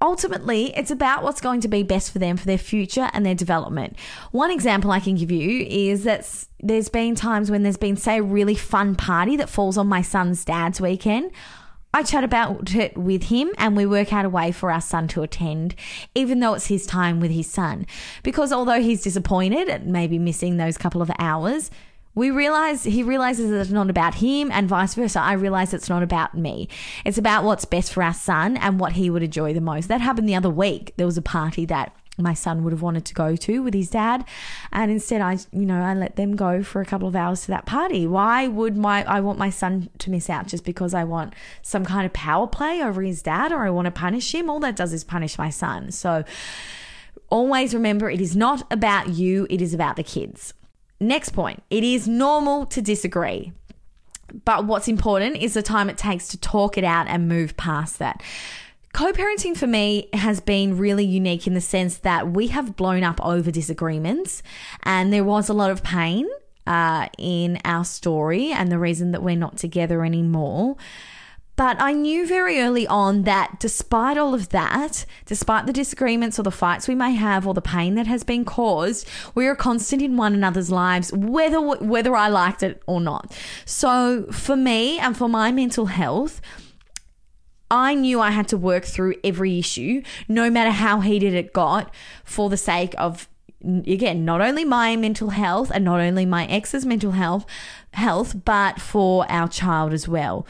ultimately 0.00 0.76
it's 0.76 0.90
about 0.90 1.22
what's 1.22 1.40
going 1.40 1.60
to 1.62 1.68
be 1.68 1.82
best 1.82 2.10
for 2.10 2.18
them 2.18 2.36
for 2.36 2.46
their 2.46 2.58
future 2.58 3.08
and 3.12 3.24
their 3.24 3.34
development. 3.34 3.96
One 4.32 4.50
example 4.50 4.90
I 4.90 5.00
can 5.00 5.14
give 5.16 5.30
you 5.30 5.64
is 5.68 6.04
that 6.04 6.46
there's 6.60 6.88
been 6.88 7.14
times 7.14 7.50
when 7.50 7.62
there's 7.62 7.76
been, 7.76 7.96
say, 7.96 8.18
a 8.18 8.22
really 8.22 8.54
fun 8.54 8.94
party 8.94 9.36
that 9.36 9.48
falls 9.48 9.78
on 9.78 9.86
my 9.86 10.02
son's 10.02 10.44
dad's 10.44 10.80
weekend. 10.80 11.30
I 11.94 12.02
chat 12.02 12.24
about 12.24 12.74
it 12.74 12.96
with 12.96 13.24
him 13.24 13.50
and 13.58 13.76
we 13.76 13.84
work 13.84 14.14
out 14.14 14.24
a 14.24 14.30
way 14.30 14.50
for 14.50 14.70
our 14.70 14.80
son 14.80 15.08
to 15.08 15.22
attend, 15.22 15.74
even 16.14 16.40
though 16.40 16.54
it's 16.54 16.68
his 16.68 16.86
time 16.86 17.20
with 17.20 17.30
his 17.30 17.50
son. 17.50 17.86
Because 18.22 18.50
although 18.50 18.80
he's 18.80 19.02
disappointed 19.02 19.68
at 19.68 19.86
maybe 19.86 20.18
missing 20.18 20.56
those 20.56 20.78
couple 20.78 21.02
of 21.02 21.10
hours, 21.18 21.70
we 22.14 22.30
realize 22.30 22.84
he 22.84 23.02
realizes 23.02 23.50
that 23.50 23.60
it's 23.60 23.70
not 23.70 23.90
about 23.90 24.16
him 24.16 24.50
and 24.52 24.68
vice 24.68 24.94
versa. 24.94 25.20
I 25.20 25.32
realize 25.34 25.74
it's 25.74 25.88
not 25.88 26.02
about 26.02 26.34
me. 26.34 26.68
It's 27.04 27.18
about 27.18 27.44
what's 27.44 27.64
best 27.66 27.92
for 27.92 28.02
our 28.02 28.14
son 28.14 28.56
and 28.56 28.80
what 28.80 28.92
he 28.92 29.10
would 29.10 29.22
enjoy 29.22 29.52
the 29.52 29.60
most. 29.60 29.88
That 29.88 30.00
happened 30.00 30.28
the 30.28 30.34
other 30.34 30.50
week. 30.50 30.94
There 30.96 31.06
was 31.06 31.16
a 31.18 31.22
party 31.22 31.66
that 31.66 31.94
my 32.18 32.34
son 32.34 32.62
would 32.62 32.72
have 32.72 32.82
wanted 32.82 33.04
to 33.06 33.14
go 33.14 33.36
to 33.36 33.62
with 33.62 33.74
his 33.74 33.90
dad. 33.90 34.24
And 34.70 34.90
instead 34.90 35.20
I 35.20 35.38
you 35.52 35.64
know 35.64 35.82
I 35.82 35.94
let 35.94 36.16
them 36.16 36.36
go 36.36 36.62
for 36.62 36.80
a 36.80 36.86
couple 36.86 37.08
of 37.08 37.16
hours 37.16 37.42
to 37.42 37.48
that 37.48 37.66
party. 37.66 38.06
Why 38.06 38.48
would 38.48 38.76
my 38.76 39.04
I 39.04 39.20
want 39.20 39.38
my 39.38 39.50
son 39.50 39.88
to 39.98 40.10
miss 40.10 40.28
out 40.28 40.46
just 40.46 40.64
because 40.64 40.94
I 40.94 41.04
want 41.04 41.34
some 41.62 41.84
kind 41.84 42.04
of 42.04 42.12
power 42.12 42.46
play 42.46 42.82
over 42.82 43.02
his 43.02 43.22
dad 43.22 43.52
or 43.52 43.64
I 43.64 43.70
want 43.70 43.86
to 43.86 43.90
punish 43.90 44.34
him? 44.34 44.50
All 44.50 44.60
that 44.60 44.76
does 44.76 44.92
is 44.92 45.04
punish 45.04 45.38
my 45.38 45.50
son. 45.50 45.90
So 45.90 46.24
always 47.30 47.72
remember 47.72 48.10
it 48.10 48.20
is 48.20 48.36
not 48.36 48.70
about 48.70 49.08
you 49.08 49.46
it 49.48 49.62
is 49.62 49.72
about 49.72 49.96
the 49.96 50.02
kids. 50.02 50.52
Next 51.00 51.30
point 51.30 51.62
it 51.70 51.82
is 51.82 52.06
normal 52.06 52.66
to 52.66 52.82
disagree. 52.82 53.52
But 54.44 54.64
what's 54.64 54.88
important 54.88 55.36
is 55.36 55.54
the 55.54 55.62
time 55.62 55.90
it 55.90 55.98
takes 55.98 56.28
to 56.28 56.38
talk 56.38 56.78
it 56.78 56.84
out 56.84 57.06
and 57.06 57.28
move 57.28 57.56
past 57.56 57.98
that 57.98 58.22
Co 58.92 59.10
parenting 59.10 59.56
for 59.56 59.66
me 59.66 60.08
has 60.12 60.40
been 60.40 60.76
really 60.76 61.04
unique 61.04 61.46
in 61.46 61.54
the 61.54 61.62
sense 61.62 61.96
that 61.98 62.32
we 62.32 62.48
have 62.48 62.76
blown 62.76 63.02
up 63.02 63.24
over 63.24 63.50
disagreements 63.50 64.42
and 64.82 65.12
there 65.12 65.24
was 65.24 65.48
a 65.48 65.54
lot 65.54 65.70
of 65.70 65.82
pain 65.82 66.28
uh, 66.66 67.08
in 67.16 67.58
our 67.64 67.84
story 67.84 68.52
and 68.52 68.70
the 68.70 68.78
reason 68.78 69.12
that 69.12 69.22
we're 69.22 69.34
not 69.34 69.56
together 69.56 70.04
anymore. 70.04 70.76
But 71.54 71.80
I 71.80 71.92
knew 71.92 72.26
very 72.26 72.60
early 72.60 72.86
on 72.86 73.22
that 73.22 73.56
despite 73.60 74.16
all 74.16 74.34
of 74.34 74.50
that, 74.50 75.04
despite 75.26 75.66
the 75.66 75.72
disagreements 75.72 76.38
or 76.38 76.42
the 76.42 76.50
fights 76.50 76.88
we 76.88 76.94
may 76.94 77.14
have 77.14 77.46
or 77.46 77.52
the 77.52 77.60
pain 77.60 77.94
that 77.94 78.06
has 78.06 78.24
been 78.24 78.44
caused, 78.44 79.06
we 79.34 79.46
are 79.46 79.54
constant 79.54 80.00
in 80.02 80.16
one 80.16 80.34
another's 80.34 80.70
lives, 80.70 81.12
whether 81.12 81.60
whether 81.60 82.16
I 82.16 82.28
liked 82.28 82.62
it 82.62 82.82
or 82.86 83.00
not. 83.00 83.36
So 83.66 84.26
for 84.30 84.56
me 84.56 84.98
and 84.98 85.16
for 85.16 85.28
my 85.28 85.52
mental 85.52 85.86
health, 85.86 86.40
I 87.72 87.94
knew 87.94 88.20
I 88.20 88.30
had 88.30 88.48
to 88.48 88.58
work 88.58 88.84
through 88.84 89.14
every 89.24 89.58
issue, 89.58 90.02
no 90.28 90.50
matter 90.50 90.70
how 90.70 91.00
heated 91.00 91.32
it 91.32 91.54
got, 91.54 91.92
for 92.22 92.50
the 92.50 92.58
sake 92.58 92.94
of 92.98 93.28
again, 93.64 94.24
not 94.24 94.40
only 94.40 94.64
my 94.64 94.96
mental 94.96 95.30
health 95.30 95.70
and 95.72 95.84
not 95.84 96.00
only 96.00 96.26
my 96.26 96.46
ex's 96.46 96.84
mental 96.84 97.12
health, 97.12 97.46
health, 97.92 98.44
but 98.44 98.80
for 98.80 99.24
our 99.30 99.46
child 99.46 99.92
as 99.92 100.08
well. 100.08 100.46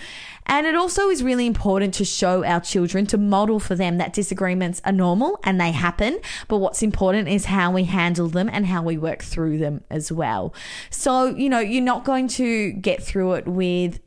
And 0.46 0.66
it 0.66 0.74
also 0.74 1.10
is 1.10 1.22
really 1.22 1.46
important 1.46 1.94
to 1.94 2.04
show 2.04 2.44
our 2.44 2.60
children, 2.60 3.06
to 3.08 3.18
model 3.18 3.60
for 3.60 3.74
them 3.74 3.98
that 3.98 4.12
disagreements 4.12 4.80
are 4.84 4.92
normal 4.92 5.38
and 5.44 5.60
they 5.60 5.72
happen. 5.72 6.20
But 6.48 6.58
what's 6.58 6.82
important 6.82 7.28
is 7.28 7.44
how 7.44 7.70
we 7.70 7.84
handle 7.84 8.28
them 8.28 8.48
and 8.50 8.66
how 8.66 8.82
we 8.82 8.96
work 8.96 9.22
through 9.22 9.58
them 9.58 9.84
as 9.90 10.10
well. 10.10 10.54
So, 10.90 11.26
you 11.26 11.48
know, 11.48 11.60
you're 11.60 11.82
not 11.82 12.04
going 12.04 12.28
to 12.28 12.72
get 12.72 13.02
through 13.02 13.34
it 13.34 13.46
with 13.46 14.00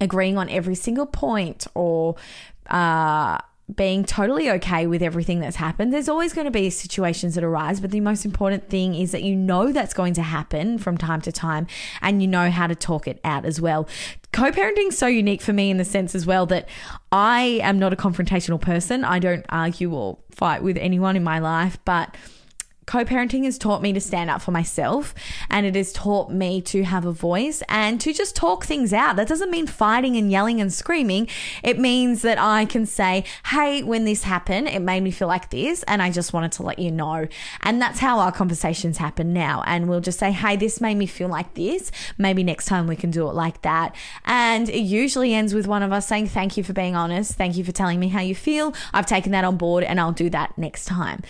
agreeing 0.00 0.38
on 0.38 0.48
every 0.48 0.74
single 0.74 1.06
point 1.06 1.66
or, 1.74 2.16
uh, 2.68 3.38
being 3.76 4.04
totally 4.04 4.50
okay 4.50 4.86
with 4.86 5.02
everything 5.02 5.40
that's 5.40 5.56
happened. 5.56 5.92
There's 5.92 6.08
always 6.08 6.32
going 6.32 6.46
to 6.46 6.50
be 6.50 6.70
situations 6.70 7.34
that 7.34 7.44
arise, 7.44 7.80
but 7.80 7.90
the 7.90 8.00
most 8.00 8.24
important 8.24 8.68
thing 8.68 8.94
is 8.94 9.12
that 9.12 9.22
you 9.22 9.36
know 9.36 9.72
that's 9.72 9.94
going 9.94 10.14
to 10.14 10.22
happen 10.22 10.78
from 10.78 10.96
time 10.98 11.20
to 11.22 11.32
time 11.32 11.66
and 12.00 12.20
you 12.20 12.28
know 12.28 12.50
how 12.50 12.66
to 12.66 12.74
talk 12.74 13.06
it 13.06 13.20
out 13.24 13.44
as 13.44 13.60
well. 13.60 13.88
Co 14.32 14.50
parenting 14.50 14.88
is 14.88 14.98
so 14.98 15.06
unique 15.06 15.42
for 15.42 15.52
me 15.52 15.70
in 15.70 15.76
the 15.76 15.84
sense 15.84 16.14
as 16.14 16.26
well 16.26 16.46
that 16.46 16.68
I 17.12 17.60
am 17.62 17.78
not 17.78 17.92
a 17.92 17.96
confrontational 17.96 18.60
person. 18.60 19.04
I 19.04 19.18
don't 19.18 19.44
argue 19.48 19.92
or 19.92 20.18
fight 20.30 20.62
with 20.62 20.76
anyone 20.76 21.16
in 21.16 21.24
my 21.24 21.38
life, 21.38 21.78
but 21.84 22.14
co 22.90 23.04
parenting 23.04 23.44
has 23.44 23.56
taught 23.56 23.82
me 23.82 23.92
to 23.92 24.00
stand 24.00 24.28
up 24.30 24.42
for 24.42 24.50
myself 24.50 25.14
and 25.48 25.64
it 25.64 25.76
has 25.76 25.92
taught 25.92 26.28
me 26.28 26.60
to 26.60 26.82
have 26.82 27.06
a 27.06 27.12
voice 27.12 27.62
and 27.68 28.00
to 28.00 28.12
just 28.12 28.34
talk 28.34 28.64
things 28.64 28.92
out. 28.92 29.14
That 29.14 29.28
doesn't 29.28 29.52
mean 29.52 29.68
fighting 29.68 30.16
and 30.16 30.28
yelling 30.28 30.60
and 30.60 30.72
screaming. 30.72 31.28
It 31.62 31.78
means 31.78 32.22
that 32.22 32.36
I 32.36 32.64
can 32.64 32.86
say, 32.86 33.22
hey, 33.46 33.84
when 33.84 34.06
this 34.06 34.24
happened, 34.24 34.66
it 34.66 34.80
made 34.80 35.04
me 35.04 35.12
feel 35.12 35.28
like 35.28 35.50
this 35.50 35.84
and 35.84 36.02
I 36.02 36.10
just 36.10 36.32
wanted 36.32 36.50
to 36.52 36.64
let 36.64 36.80
you 36.80 36.90
know. 36.90 37.28
And 37.62 37.80
that's 37.80 38.00
how 38.00 38.18
our 38.18 38.32
conversations 38.32 38.98
happen 38.98 39.32
now. 39.32 39.62
And 39.68 39.88
we'll 39.88 40.00
just 40.00 40.18
say, 40.18 40.32
hey, 40.32 40.56
this 40.56 40.80
made 40.80 40.96
me 40.96 41.06
feel 41.06 41.28
like 41.28 41.54
this. 41.54 41.92
Maybe 42.18 42.42
next 42.42 42.64
time 42.64 42.88
we 42.88 42.96
can 42.96 43.12
do 43.12 43.28
it 43.28 43.34
like 43.34 43.62
that. 43.62 43.94
And 44.24 44.68
it 44.68 44.80
usually 44.80 45.32
ends 45.32 45.54
with 45.54 45.68
one 45.68 45.84
of 45.84 45.92
us 45.92 46.08
saying, 46.08 46.26
thank 46.26 46.56
you 46.56 46.64
for 46.64 46.72
being 46.72 46.96
honest. 46.96 47.34
Thank 47.34 47.56
you 47.56 47.62
for 47.62 47.70
telling 47.70 48.00
me 48.00 48.08
how 48.08 48.20
you 48.20 48.34
feel. 48.34 48.74
I've 48.92 49.06
taken 49.06 49.30
that 49.30 49.44
on 49.44 49.58
board 49.58 49.84
and 49.84 50.00
I'll 50.00 50.10
do 50.10 50.28
that 50.30 50.58
next 50.58 50.86
time. 50.86 51.22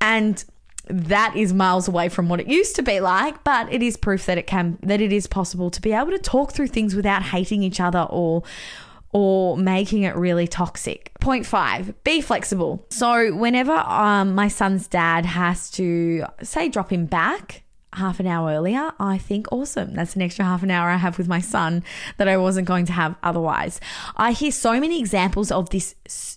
And 0.00 0.44
that 0.88 1.34
is 1.36 1.52
miles 1.52 1.88
away 1.88 2.08
from 2.08 2.28
what 2.28 2.40
it 2.40 2.46
used 2.46 2.76
to 2.76 2.82
be 2.82 3.00
like, 3.00 3.42
but 3.44 3.72
it 3.72 3.82
is 3.82 3.96
proof 3.96 4.26
that 4.26 4.38
it 4.38 4.46
can 4.46 4.78
that 4.82 5.00
it 5.00 5.12
is 5.12 5.26
possible 5.26 5.70
to 5.70 5.80
be 5.80 5.92
able 5.92 6.10
to 6.10 6.18
talk 6.18 6.52
through 6.52 6.68
things 6.68 6.94
without 6.94 7.22
hating 7.22 7.62
each 7.62 7.80
other 7.80 8.06
or 8.10 8.42
or 9.12 9.56
making 9.56 10.02
it 10.02 10.14
really 10.14 10.46
toxic. 10.46 11.10
Point 11.20 11.46
five, 11.46 11.94
be 12.04 12.20
flexible. 12.20 12.86
So, 12.90 13.34
whenever 13.34 13.72
um, 13.72 14.34
my 14.34 14.48
son's 14.48 14.86
dad 14.86 15.24
has 15.24 15.70
to, 15.72 16.24
say, 16.42 16.68
drop 16.68 16.92
him 16.92 17.06
back 17.06 17.62
half 17.94 18.20
an 18.20 18.26
hour 18.26 18.50
earlier, 18.50 18.92
I 19.00 19.16
think 19.16 19.50
awesome. 19.50 19.94
That's 19.94 20.14
an 20.16 20.22
extra 20.22 20.44
half 20.44 20.62
an 20.62 20.70
hour 20.70 20.90
I 20.90 20.96
have 20.96 21.16
with 21.16 21.28
my 21.28 21.40
son 21.40 21.82
that 22.18 22.28
I 22.28 22.36
wasn't 22.36 22.68
going 22.68 22.84
to 22.86 22.92
have 22.92 23.16
otherwise. 23.22 23.80
I 24.16 24.32
hear 24.32 24.52
so 24.52 24.78
many 24.78 25.00
examples 25.00 25.50
of 25.50 25.70
this 25.70 25.94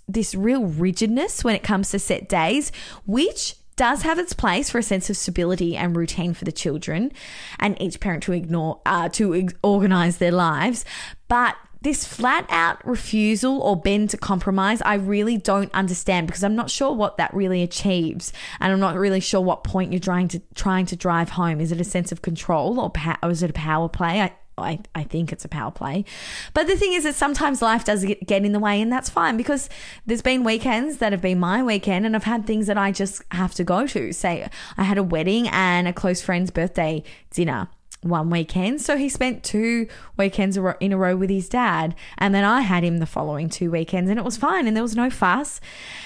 this 0.08 0.34
real 0.34 0.66
rigidness 0.66 1.44
when 1.44 1.56
it 1.56 1.64
comes 1.64 1.90
to 1.90 2.00
set 2.00 2.30
days, 2.30 2.72
which 3.06 3.56
does 3.80 4.02
have 4.02 4.20
its 4.20 4.34
place 4.34 4.70
for 4.70 4.78
a 4.78 4.84
sense 4.84 5.10
of 5.10 5.16
stability 5.16 5.78
and 5.78 5.96
routine 5.96 6.34
for 6.34 6.44
the 6.44 6.52
children 6.52 7.14
and 7.60 7.82
each 7.82 8.02
parent 8.02 8.22
to 8.22 8.34
ignore 8.34 8.82
uh, 8.86 9.08
to 9.08 9.48
organize 9.64 10.18
their 10.18 10.34
lives 10.34 10.84
but 11.30 11.56
this 11.82 12.04
flat 12.06 12.46
out 12.50 12.86
refusal 12.86 13.62
or 13.62 13.80
bend 13.80 14.10
to 14.10 14.18
compromise, 14.18 14.82
I 14.82 14.96
really 14.96 15.38
don't 15.38 15.74
understand 15.74 16.28
because 16.28 16.44
I'm 16.44 16.56
not 16.56 16.70
sure 16.70 16.94
what 16.94 17.16
that 17.16 17.34
really 17.34 17.64
achieves, 17.64 18.34
and 18.60 18.74
I'm 18.74 18.82
not 18.82 18.98
really 18.98 19.22
sure 19.22 19.40
what 19.40 19.64
point 19.64 19.94
you're 19.94 20.02
trying 20.02 20.28
to 20.30 20.42
trying 20.56 20.86
to 20.88 20.98
drive 20.98 21.30
home. 21.30 21.62
Is 21.62 21.72
it 21.72 21.80
a 21.80 21.86
sense 21.86 22.12
of 22.12 22.22
control 22.22 22.82
or, 22.82 22.92
or 23.24 23.32
is 23.32 23.44
it 23.44 23.50
a 23.50 23.54
power 23.54 23.88
play? 23.88 24.22
I, 24.22 24.34
I, 24.60 24.80
I 24.96 25.04
think 25.04 25.32
it's 25.32 25.46
a 25.46 25.50
power 25.50 25.72
play. 25.72 26.06
But 26.54 26.68
the 26.68 26.76
thing 26.76 26.94
is 26.94 27.04
that 27.04 27.16
sometimes 27.16 27.62
life 27.62 27.86
does 27.86 28.06
get 28.06 28.46
in 28.46 28.52
the 28.52 28.60
way, 28.60 28.82
and 28.82 28.92
that's 28.92 29.10
fine 29.10 29.38
because 29.38 29.70
there's 30.06 30.22
been 30.22 30.44
weekends 30.44 30.98
that 30.98 31.12
have 31.12 31.22
been 31.22 31.40
my 31.40 31.64
weekend, 31.64 32.06
and 32.06 32.16
I've 32.16 32.24
had 32.24 32.46
things 32.46 32.68
that 32.68 32.78
I 32.78 32.92
just 32.92 33.22
have 33.32 33.54
to 33.56 33.64
go 33.64 33.88
to. 33.88 34.14
Say, 34.14 34.48
I 34.78 34.84
had 34.84 34.98
a 34.98 35.04
wedding 35.04 35.48
and 35.50 35.88
a 35.88 35.94
close 35.94 36.22
friend's 36.22 36.52
birthday 36.52 37.04
dinner 37.32 37.70
one 38.02 38.30
weekend. 38.30 38.82
So 38.82 38.96
he 38.96 39.10
spent 39.10 39.44
two 39.44 39.88
weekends 40.16 40.58
in 40.58 40.94
a 40.94 40.98
row 40.98 41.16
with 41.16 41.30
his 41.30 41.50
dad. 41.50 41.96
And 42.18 42.34
then 42.34 42.44
I 42.44 42.62
had 42.62 42.84
him 42.84 43.00
the 43.00 43.06
following 43.06 43.50
two 43.50 43.72
weekends, 43.72 44.10
and 44.10 44.18
it 44.18 44.26
was 44.26 44.38
fine. 44.38 44.68
And 44.68 44.76
there 44.76 44.84
was 44.84 44.96
no 44.96 45.10
fuss. 45.10 45.60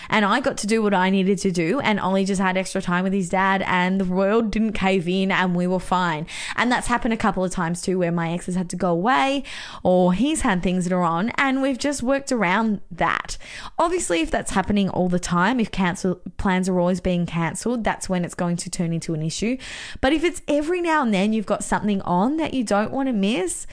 And 0.09 0.25
I 0.25 0.39
got 0.39 0.57
to 0.59 0.67
do 0.67 0.81
what 0.81 0.93
I 0.93 1.09
needed 1.09 1.37
to 1.39 1.51
do. 1.51 1.79
And 1.79 1.99
Ollie 1.99 2.25
just 2.25 2.41
had 2.41 2.57
extra 2.57 2.81
time 2.81 3.03
with 3.03 3.13
his 3.13 3.29
dad, 3.29 3.63
and 3.63 3.99
the 3.99 4.05
world 4.05 4.51
didn't 4.51 4.73
cave 4.73 5.07
in, 5.07 5.31
and 5.31 5.55
we 5.55 5.67
were 5.67 5.79
fine. 5.79 6.25
And 6.55 6.71
that's 6.71 6.87
happened 6.87 7.13
a 7.13 7.17
couple 7.17 7.43
of 7.43 7.51
times 7.51 7.81
too, 7.81 7.99
where 7.99 8.11
my 8.11 8.31
ex 8.31 8.47
has 8.47 8.55
had 8.55 8.69
to 8.71 8.75
go 8.75 8.89
away, 8.89 9.43
or 9.83 10.13
he's 10.13 10.41
had 10.41 10.63
things 10.63 10.85
that 10.85 10.93
are 10.93 11.03
on, 11.03 11.29
and 11.31 11.61
we've 11.61 11.77
just 11.77 12.01
worked 12.01 12.31
around 12.31 12.81
that. 12.91 13.37
Obviously, 13.77 14.21
if 14.21 14.31
that's 14.31 14.51
happening 14.51 14.89
all 14.89 15.09
the 15.09 15.19
time, 15.19 15.59
if 15.59 15.71
cancel 15.71 16.21
plans 16.37 16.67
are 16.69 16.79
always 16.79 17.01
being 17.01 17.25
cancelled, 17.25 17.83
that's 17.83 18.09
when 18.09 18.25
it's 18.25 18.35
going 18.35 18.57
to 18.57 18.69
turn 18.69 18.93
into 18.93 19.13
an 19.13 19.21
issue. 19.21 19.57
But 20.01 20.13
if 20.13 20.23
it's 20.23 20.41
every 20.47 20.81
now 20.81 21.03
and 21.03 21.13
then 21.13 21.33
you've 21.33 21.45
got 21.45 21.63
something 21.63 21.82
something 21.83 22.01
on 22.03 22.37
that 22.37 22.53
you 22.53 22.63
don't 22.63 22.91
want 22.91 23.07
to 23.07 23.13
miss, 23.13 23.67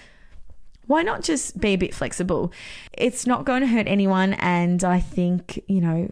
why 0.86 1.02
not 1.02 1.22
just 1.22 1.60
be 1.60 1.70
a 1.70 1.76
bit 1.76 1.94
flexible? 1.94 2.52
It's 2.92 3.24
not 3.24 3.44
going 3.44 3.60
to 3.60 3.68
hurt 3.68 3.86
anyone. 3.86 4.34
And 4.34 4.82
I 4.82 4.98
think, 4.98 5.62
you 5.68 5.80
know, 5.80 6.10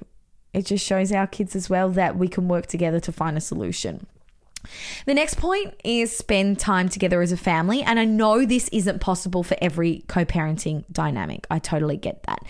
it 0.53 0.65
just 0.67 0.87
shows 0.87 1.11
our 1.11 1.27
kids 1.27 1.57
as 1.57 1.69
well 1.69 1.91
that 1.91 2.17
we 2.17 2.29
can 2.29 2.47
work 2.47 2.67
together 2.67 3.01
to 3.01 3.11
find 3.11 3.37
a 3.37 3.41
solution. 3.41 4.07
The 5.07 5.15
next 5.15 5.39
point 5.39 5.75
is 5.83 6.17
spend 6.17 6.61
time 6.61 6.89
together 6.89 7.21
as 7.21 7.33
a 7.33 7.37
family. 7.37 7.83
And 7.83 7.99
I 7.99 8.05
know 8.05 8.45
this 8.45 8.69
isn't 8.69 9.01
possible 9.01 9.43
for 9.43 9.57
every 9.61 10.05
co 10.07 10.25
parenting 10.25 10.85
dynamic. 10.93 11.49
I 11.51 11.59
totally 11.59 11.97
get 11.97 12.23
that. 12.25 12.45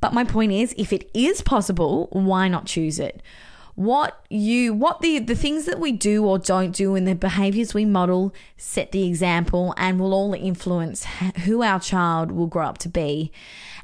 But 0.00 0.12
my 0.12 0.24
point 0.24 0.50
is, 0.50 0.74
if 0.76 0.92
it 0.92 1.08
is 1.14 1.40
possible, 1.40 2.08
why 2.10 2.48
not 2.48 2.66
choose 2.66 2.98
it? 2.98 3.22
What 3.76 4.24
you 4.30 4.72
what 4.72 5.00
the 5.00 5.18
the 5.18 5.34
things 5.34 5.66
that 5.66 5.78
we 5.78 5.92
do 5.92 6.24
or 6.24 6.38
don't 6.38 6.72
do 6.72 6.94
and 6.94 7.06
the 7.06 7.14
behaviors 7.14 7.74
we 7.74 7.84
model 7.84 8.34
set 8.56 8.90
the 8.90 9.06
example 9.06 9.74
and 9.76 10.00
will 10.00 10.14
all 10.14 10.32
influence 10.32 11.04
who 11.44 11.62
our 11.62 11.78
child 11.78 12.32
will 12.32 12.46
grow 12.46 12.66
up 12.66 12.78
to 12.78 12.88
be 12.88 13.30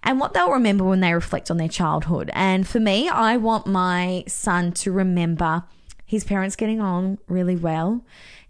and 0.02 0.18
what 0.18 0.32
they'll 0.32 0.50
remember 0.50 0.82
when 0.82 1.00
they 1.00 1.12
reflect 1.12 1.50
on 1.50 1.58
their 1.58 1.68
childhood. 1.68 2.30
And 2.32 2.66
for 2.66 2.80
me 2.80 3.10
I 3.10 3.36
want 3.36 3.66
my 3.66 4.24
son 4.26 4.72
to 4.72 4.90
remember 4.90 5.64
his 6.06 6.24
parents 6.24 6.56
getting 6.56 6.80
on 6.80 7.18
really 7.28 7.56
well 7.56 8.02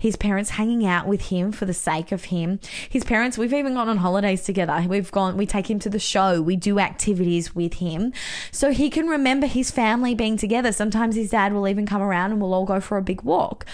his 0.03 0.17
parents 0.17 0.51
hanging 0.51 0.85
out 0.85 1.07
with 1.07 1.29
him 1.29 1.53
for 1.53 1.65
the 1.65 1.73
sake 1.73 2.11
of 2.11 2.25
him. 2.25 2.59
His 2.89 3.05
parents, 3.05 3.39
we've 3.39 3.53
even 3.53 3.75
gone 3.75 3.89
on 3.89 3.99
holidays 3.99 4.43
together. 4.43 4.85
We've 4.89 5.13
gone, 5.13 5.37
we 5.37 5.47
take 5.47 5.71
him 5.71 5.79
to 5.79 5.89
the 5.89 6.01
show, 6.01 6.43
we 6.43 6.57
do 6.57 6.81
activities 6.81 7.55
with 7.55 7.75
him 7.75 8.13
so 8.51 8.73
he 8.73 8.91
can 8.91 9.07
remember 9.07 9.47
his 9.47 9.71
family 9.71 10.17
being 10.17 10.37
together. 10.37 10.73
Sometimes 10.73 11.15
his 11.15 11.31
dad 11.31 11.53
will 11.53 11.69
even 11.69 11.87
come 11.87 12.03
around 12.03 12.33
and 12.33 12.41
we'll 12.41 12.53
all 12.53 12.65
go 12.65 12.81
for 12.81 12.99
a 12.99 13.03
big 13.03 13.23
walk. 13.23 13.65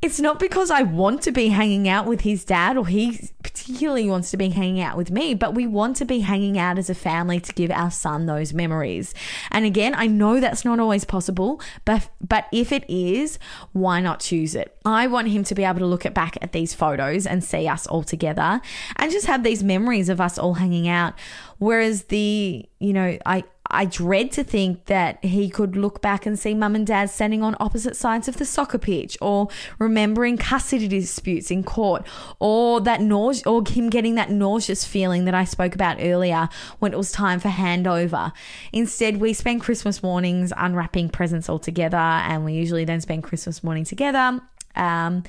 It's 0.00 0.20
not 0.20 0.38
because 0.38 0.70
I 0.70 0.82
want 0.82 1.22
to 1.22 1.32
be 1.32 1.48
hanging 1.48 1.88
out 1.88 2.06
with 2.06 2.20
his 2.20 2.44
dad 2.44 2.76
or 2.76 2.86
he 2.86 3.30
particularly 3.42 4.08
wants 4.08 4.30
to 4.30 4.36
be 4.36 4.50
hanging 4.50 4.80
out 4.80 4.96
with 4.96 5.10
me, 5.10 5.34
but 5.34 5.54
we 5.54 5.66
want 5.66 5.96
to 5.96 6.04
be 6.04 6.20
hanging 6.20 6.56
out 6.56 6.78
as 6.78 6.88
a 6.88 6.94
family 6.94 7.40
to 7.40 7.52
give 7.52 7.72
our 7.72 7.90
son 7.90 8.26
those 8.26 8.52
memories. 8.52 9.12
And 9.50 9.64
again, 9.64 9.96
I 9.96 10.06
know 10.06 10.38
that's 10.38 10.64
not 10.64 10.78
always 10.78 11.04
possible, 11.04 11.60
but 11.84 12.08
but 12.26 12.46
if 12.52 12.70
it 12.70 12.88
is, 12.88 13.40
why 13.72 14.00
not 14.00 14.20
choose 14.20 14.54
it? 14.54 14.76
I 14.84 15.08
want 15.08 15.28
him 15.28 15.42
to 15.42 15.54
be 15.56 15.64
able 15.64 15.80
to 15.80 15.86
look 15.86 16.06
at 16.06 16.14
back 16.14 16.38
at 16.40 16.52
these 16.52 16.74
photos 16.74 17.26
and 17.26 17.42
see 17.42 17.66
us 17.66 17.84
all 17.88 18.04
together 18.04 18.60
and 18.96 19.10
just 19.10 19.26
have 19.26 19.42
these 19.42 19.64
memories 19.64 20.08
of 20.08 20.20
us 20.20 20.38
all 20.38 20.54
hanging 20.54 20.86
out. 20.86 21.14
Whereas 21.58 22.04
the, 22.04 22.68
you 22.78 22.92
know, 22.92 23.18
I 23.26 23.42
I 23.70 23.84
dread 23.84 24.32
to 24.32 24.44
think 24.44 24.86
that 24.86 25.22
he 25.24 25.48
could 25.48 25.76
look 25.76 26.00
back 26.00 26.26
and 26.26 26.38
see 26.38 26.54
mum 26.54 26.74
and 26.74 26.86
dad 26.86 27.10
standing 27.10 27.42
on 27.42 27.56
opposite 27.60 27.96
sides 27.96 28.28
of 28.28 28.36
the 28.36 28.44
soccer 28.44 28.78
pitch 28.78 29.16
or 29.20 29.48
remembering 29.78 30.36
custody 30.36 30.88
disputes 30.88 31.50
in 31.50 31.62
court 31.62 32.06
or 32.38 32.80
that 32.80 33.00
nausea 33.00 33.42
or 33.46 33.62
him 33.66 33.90
getting 33.90 34.14
that 34.14 34.30
nauseous 34.30 34.84
feeling 34.84 35.24
that 35.26 35.34
I 35.34 35.44
spoke 35.44 35.74
about 35.74 35.98
earlier 36.00 36.48
when 36.78 36.92
it 36.92 36.96
was 36.96 37.12
time 37.12 37.40
for 37.40 37.48
handover. 37.48 38.32
Instead, 38.72 39.18
we 39.18 39.32
spend 39.32 39.60
Christmas 39.60 40.02
mornings 40.02 40.52
unwrapping 40.56 41.10
presents 41.10 41.48
all 41.48 41.58
together 41.58 41.96
and 41.96 42.44
we 42.44 42.54
usually 42.54 42.84
then 42.84 43.00
spend 43.00 43.22
Christmas 43.22 43.62
morning 43.62 43.84
together. 43.84 44.40
Um, 44.76 45.24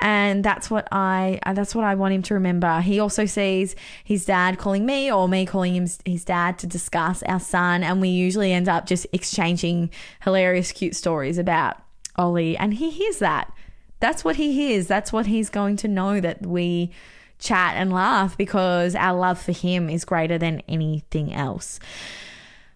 and 0.00 0.44
that's 0.44 0.70
what 0.70 0.86
I 0.92 1.40
uh, 1.44 1.52
that's 1.54 1.74
what 1.74 1.84
I 1.84 1.94
want 1.94 2.14
him 2.14 2.22
to 2.22 2.34
remember. 2.34 2.80
He 2.80 3.00
also 3.00 3.26
sees 3.26 3.74
his 4.04 4.24
dad 4.24 4.58
calling 4.58 4.86
me 4.86 5.10
or 5.10 5.28
me 5.28 5.44
calling 5.44 5.74
him 5.74 5.88
his 6.04 6.24
dad 6.24 6.58
to 6.60 6.66
discuss 6.66 7.22
our 7.24 7.40
son, 7.40 7.82
and 7.82 8.00
we 8.00 8.08
usually 8.08 8.52
end 8.52 8.68
up 8.68 8.86
just 8.86 9.06
exchanging 9.12 9.90
hilarious, 10.22 10.72
cute 10.72 10.94
stories 10.94 11.38
about 11.38 11.76
Ollie, 12.16 12.56
and 12.56 12.74
he 12.74 12.90
hears 12.90 13.18
that. 13.18 13.52
That's 14.00 14.24
what 14.24 14.36
he 14.36 14.52
hears. 14.52 14.86
That's 14.86 15.12
what 15.12 15.26
he's 15.26 15.50
going 15.50 15.76
to 15.78 15.88
know 15.88 16.20
that 16.20 16.46
we 16.46 16.92
chat 17.38 17.74
and 17.76 17.92
laugh 17.92 18.36
because 18.36 18.94
our 18.94 19.18
love 19.18 19.40
for 19.40 19.52
him 19.52 19.88
is 19.90 20.04
greater 20.04 20.38
than 20.38 20.62
anything 20.68 21.32
else. 21.32 21.80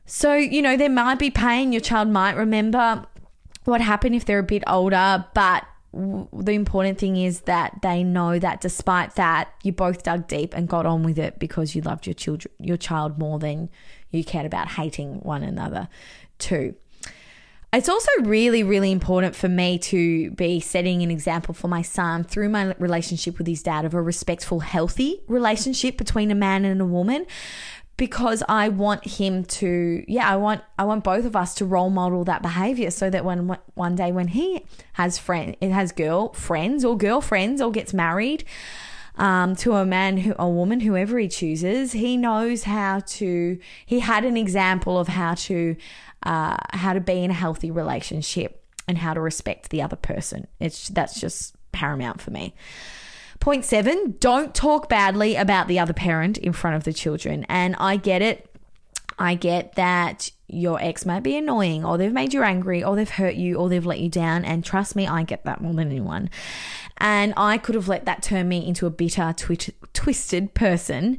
So, 0.07 0.35
you 0.35 0.63
know, 0.63 0.77
there 0.77 0.91
might 0.91 1.19
be 1.19 1.31
pain. 1.31 1.73
Your 1.73 1.81
child 1.81 2.09
might 2.09 2.37
remember 2.37 3.07
what 3.65 3.81
happened 3.81 4.15
if 4.15 4.25
they're 4.25 4.41
a 4.41 4.45
bit 4.45 4.65
older, 4.67 5.25
but 5.35 5.65
the 5.93 6.53
important 6.53 6.99
thing 6.99 7.17
is 7.17 7.43
that 7.43 7.81
they 7.83 8.03
know 8.03 8.39
that 8.39 8.61
despite 8.61 9.15
that, 9.17 9.53
you 9.63 9.73
both 9.73 10.03
dug 10.03 10.27
deep 10.27 10.55
and 10.55 10.67
got 10.67 10.87
on 10.87 11.03
with 11.03 11.19
it 11.19 11.39
because 11.39 11.75
you 11.75 11.83
loved 11.83 12.07
your 12.07 12.15
children, 12.15 12.53
your 12.59 12.79
child 12.79 13.19
more 13.19 13.39
than 13.39 13.69
you 14.11 14.25
cared 14.25 14.47
about 14.47 14.69
hating 14.69 15.21
one 15.21 15.43
another 15.43 15.89
too. 16.39 16.75
It's 17.75 17.89
also 17.89 18.11
really, 18.21 18.63
really 18.63 18.93
important 18.93 19.35
for 19.35 19.49
me 19.49 19.79
to 19.79 20.31
be 20.33 20.61
setting 20.61 21.03
an 21.03 21.11
example 21.11 21.55
for 21.55 21.69
my 21.69 21.81
son 21.81 22.23
through 22.23 22.51
my 22.51 22.75
relationship 22.79 23.39
with 23.39 23.47
his 23.47 23.63
dad 23.63 23.87
of 23.87 23.95
a 23.95 24.03
respectful, 24.03 24.61
healthy 24.61 25.23
relationship 25.27 25.97
between 25.97 26.31
a 26.31 26.35
man 26.35 26.67
and 26.67 26.83
a 26.83 26.87
woman 26.87 27.27
because 27.97 28.43
I 28.49 28.69
want 28.69 29.07
him 29.07 29.45
to 29.45 30.05
yeah 30.09 30.29
I 30.29 30.37
want 30.37 30.63
I 30.79 30.85
want 30.85 31.05
both 31.05 31.25
of 31.25 31.37
us 31.37 31.55
to 31.57 31.65
role 31.65 31.91
model 31.91 32.25
that 32.25 32.43
behavior 32.43 32.91
so 32.91 33.11
that 33.11 33.25
when 33.25 33.57
one 33.75 33.95
day 33.95 34.13
when 34.13 34.29
he 34.29 34.65
has 34.95 35.19
friend 35.19 35.57
it 35.61 35.71
has 35.71 35.93
girl 35.93 36.33
friends 36.33 36.85
or 36.85 36.97
girlfriends 36.97 37.61
or 37.61 37.71
gets 37.71 37.93
married 37.93 38.45
um, 39.17 39.55
to 39.57 39.75
a 39.75 39.85
man 39.85 40.17
who 40.17 40.35
a 40.39 40.49
woman 40.49 40.81
whoever 40.81 41.19
he 41.19 41.29
chooses 41.29 41.93
he 41.93 42.17
knows 42.17 42.65
how 42.65 43.01
to 43.01 43.59
he 43.85 44.01
had 44.01 44.25
an 44.25 44.37
example 44.37 44.99
of 44.99 45.09
how 45.09 45.35
to 45.35 45.77
uh, 46.25 46.57
how 46.71 46.93
to 46.93 47.01
be 47.01 47.25
in 47.25 47.31
a 47.31 47.35
healthy 47.35 47.71
relationship 47.71 48.65
and 48.87 48.99
how 48.99 49.15
to 49.15 49.21
respect 49.21 49.71
the 49.71 49.83
other 49.83 49.97
person. 49.97 50.47
It's 50.61 50.89
that's 50.89 51.21
just 51.21 51.55
paramount 51.73 52.21
for 52.21 52.31
me 52.31 52.55
Point 53.43 53.65
seven, 53.65 54.15
don't 54.21 54.55
talk 54.55 54.89
badly 54.89 55.35
about 55.35 55.67
the 55.67 55.81
other 55.81 55.93
parent 55.93 56.39
in 56.39 56.53
front 56.53 56.77
of 56.77 56.85
the 56.85 56.93
children. 56.93 57.45
And 57.49 57.75
I 57.77 57.97
get 57.97 58.23
it. 58.23 58.49
I 59.19 59.35
get 59.35 59.75
that 59.75 60.31
your 60.47 60.81
ex 60.81 61.05
might 61.05 61.25
be 61.25 61.37
annoying, 61.37 61.85
or 61.85 61.99
they've 61.99 62.13
made 62.13 62.33
you 62.33 62.45
angry, 62.45 62.85
or 62.85 62.95
they've 62.95 63.11
hurt 63.11 63.35
you, 63.35 63.57
or 63.57 63.69
they've 63.69 63.85
let 63.85 63.99
you 63.99 64.09
down. 64.09 64.45
And 64.45 64.65
trust 64.65 64.95
me, 64.95 65.09
I 65.09 65.25
get 65.25 65.45
that 65.45 65.61
more 65.61 65.75
than 65.75 65.89
anyone. 65.89 66.31
And 66.99 67.35
I 67.37 67.59
could 67.59 67.75
have 67.75 67.89
let 67.89 68.05
that 68.05 68.23
turn 68.23 68.49
me 68.49 68.65
into 68.65 68.87
a 68.87 68.91
bitter, 68.91 69.35
twi- 69.37 69.75
twisted 69.93 70.55
person. 70.55 71.19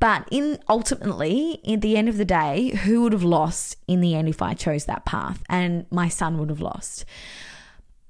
But 0.00 0.26
in 0.32 0.58
ultimately, 0.68 1.60
at 1.64 1.80
the 1.80 1.96
end 1.96 2.08
of 2.08 2.16
the 2.16 2.24
day, 2.24 2.70
who 2.82 3.02
would 3.02 3.12
have 3.12 3.22
lost 3.22 3.76
in 3.86 4.00
the 4.00 4.16
end 4.16 4.28
if 4.28 4.42
I 4.42 4.54
chose 4.54 4.86
that 4.86 5.04
path? 5.04 5.44
And 5.48 5.86
my 5.92 6.08
son 6.08 6.38
would 6.38 6.50
have 6.50 6.60
lost. 6.60 7.04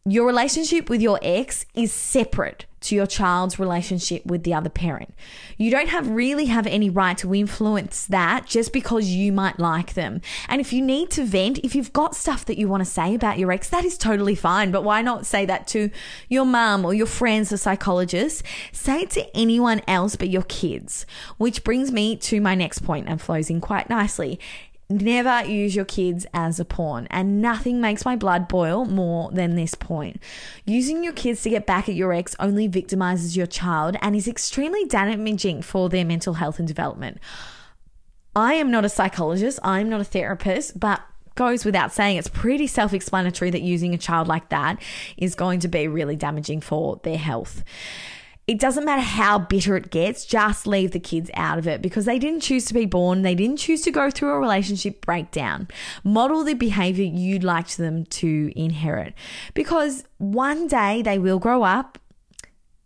Your 0.07 0.27
relationship 0.27 0.89
with 0.89 1.03
your 1.03 1.19
ex 1.21 1.67
is 1.75 1.93
separate 1.93 2.65
to 2.83 2.95
your 2.95 3.07
child's 3.07 3.59
relationship 3.59 4.25
with 4.27 4.43
the 4.45 4.55
other 4.55 4.71
parent. 4.71 5.15
You 5.57 5.71
don't 5.71 5.89
have 5.89 6.09
really 6.09 6.47
have 6.47 6.67
any 6.67 6.91
right 6.91 7.17
to 7.19 7.35
influence 7.35 8.07
that 8.07 8.47
just 8.47 8.73
because 8.73 9.09
you 9.09 9.33
might 9.33 9.59
like 9.59 9.95
them. 9.95 10.21
And 10.49 10.61
if 10.61 10.73
you 10.73 10.83
need 10.83 11.11
to 11.11 11.25
vent, 11.25 11.59
if 11.59 11.75
you've 11.75 11.93
got 11.93 12.15
stuff 12.15 12.45
that 12.47 12.59
you 12.59 12.69
want 12.69 12.83
to 12.83 12.91
say 12.91 13.15
about 13.15 13.39
your 13.39 13.53
ex, 13.53 13.69
that 13.71 13.85
is 13.85 13.99
totally 13.99 14.35
fine. 14.35 14.71
But 14.71 14.85
why 14.85 15.03
not 15.03 15.27
say 15.27 15.47
that 15.47 15.67
to 15.69 15.91
your 16.29 16.45
mum 16.45 16.85
or 16.85 16.95
your 16.95 17.07
friends 17.07 17.53
or 17.53 17.57
psychologists? 17.57 18.43
Say 18.73 19.03
it 19.03 19.11
to 19.11 19.37
anyone 19.37 19.83
else 19.87 20.17
but 20.17 20.29
your 20.29 20.43
kids. 20.43 21.07
Which 21.39 21.65
brings 21.65 21.93
me 21.93 22.17
to 22.17 22.41
my 22.41 22.55
next 22.55 22.81
point 22.81 23.09
and 23.09 23.21
flows 23.21 23.51
in 23.51 23.61
quite 23.61 23.89
nicely. 23.89 24.39
Never 24.91 25.45
use 25.49 25.75
your 25.75 25.87
kids 25.87 26.27
as 26.35 26.61
a 26.61 26.65
pawn, 26.65 27.07
and 27.11 27.41
nothing 27.41 27.81
makes 27.81 28.05
my 28.05 28.15
blood 28.15 28.47
boil 28.47 28.85
more 28.85 29.31
than 29.31 29.57
this 29.57 29.75
point. 29.75 30.21
Using 30.67 31.03
your 31.03 31.15
kids 31.15 31.43
to 31.43 31.51
get 31.51 31.67
back 31.67 31.89
at 31.89 31.95
your 31.95 32.13
ex 32.13 32.37
only 32.39 32.69
victimizes 32.69 33.37
your 33.37 33.47
child 33.47 33.97
and 34.03 34.15
is 34.15 34.29
extremely 34.29 34.85
damaging 34.85 35.63
for 35.63 35.89
their 35.89 36.05
mental 36.05 36.35
health 36.35 36.59
and 36.59 36.69
development. 36.69 37.19
I 38.37 38.55
am 38.55 38.71
not 38.71 38.85
a 38.85 38.89
psychologist, 38.89 39.59
I'm 39.63 39.89
not 39.89 40.01
a 40.01 40.05
therapist, 40.05 40.79
but 40.79 41.01
goes 41.35 41.65
without 41.65 41.93
saying, 41.93 42.17
it's 42.17 42.29
pretty 42.29 42.67
self 42.67 42.93
explanatory 42.93 43.51
that 43.51 43.63
using 43.63 43.95
a 43.95 43.99
child 43.99 44.29
like 44.29 44.49
that 44.51 44.81
is 45.17 45.35
going 45.35 45.61
to 45.61 45.69
be 45.69 45.89
really 45.89 46.17
damaging 46.17 46.61
for 46.61 47.01
their 47.03 47.19
health. 47.19 47.65
It 48.49 48.59
doesn't 48.59 48.85
matter 48.85 49.03
how 49.03 49.39
bitter 49.39 49.77
it 49.77 49.91
gets, 49.91 50.25
just 50.25 50.67
leave 50.67 50.91
the 50.91 50.99
kids 50.99 51.31
out 51.35 51.59
of 51.59 51.69
it 51.69 51.81
because 51.81 52.07
they 52.07 52.19
didn't 52.19 52.41
choose 52.41 52.65
to 52.67 52.75
be 52.75 52.87
born. 52.87 53.23
They 53.23 53.37
didn't 53.37 53.59
choose 53.59 53.83
to 53.83 53.93
go 53.93 54.11
through 54.11 54.31
a 54.31 54.39
relationship 54.39 55.01
breakdown. 55.01 55.69
Model 56.03 56.43
the 56.43 56.55
behavior 56.55 57.05
you'd 57.05 57.45
like 57.45 57.69
them 57.69 58.05
to 58.07 58.53
inherit 58.57 59.15
because 59.55 60.05
one 60.19 60.67
day 60.67 61.03
they 61.03 61.21
will 61.21 61.39
grow 61.39 61.63
up. 61.63 61.99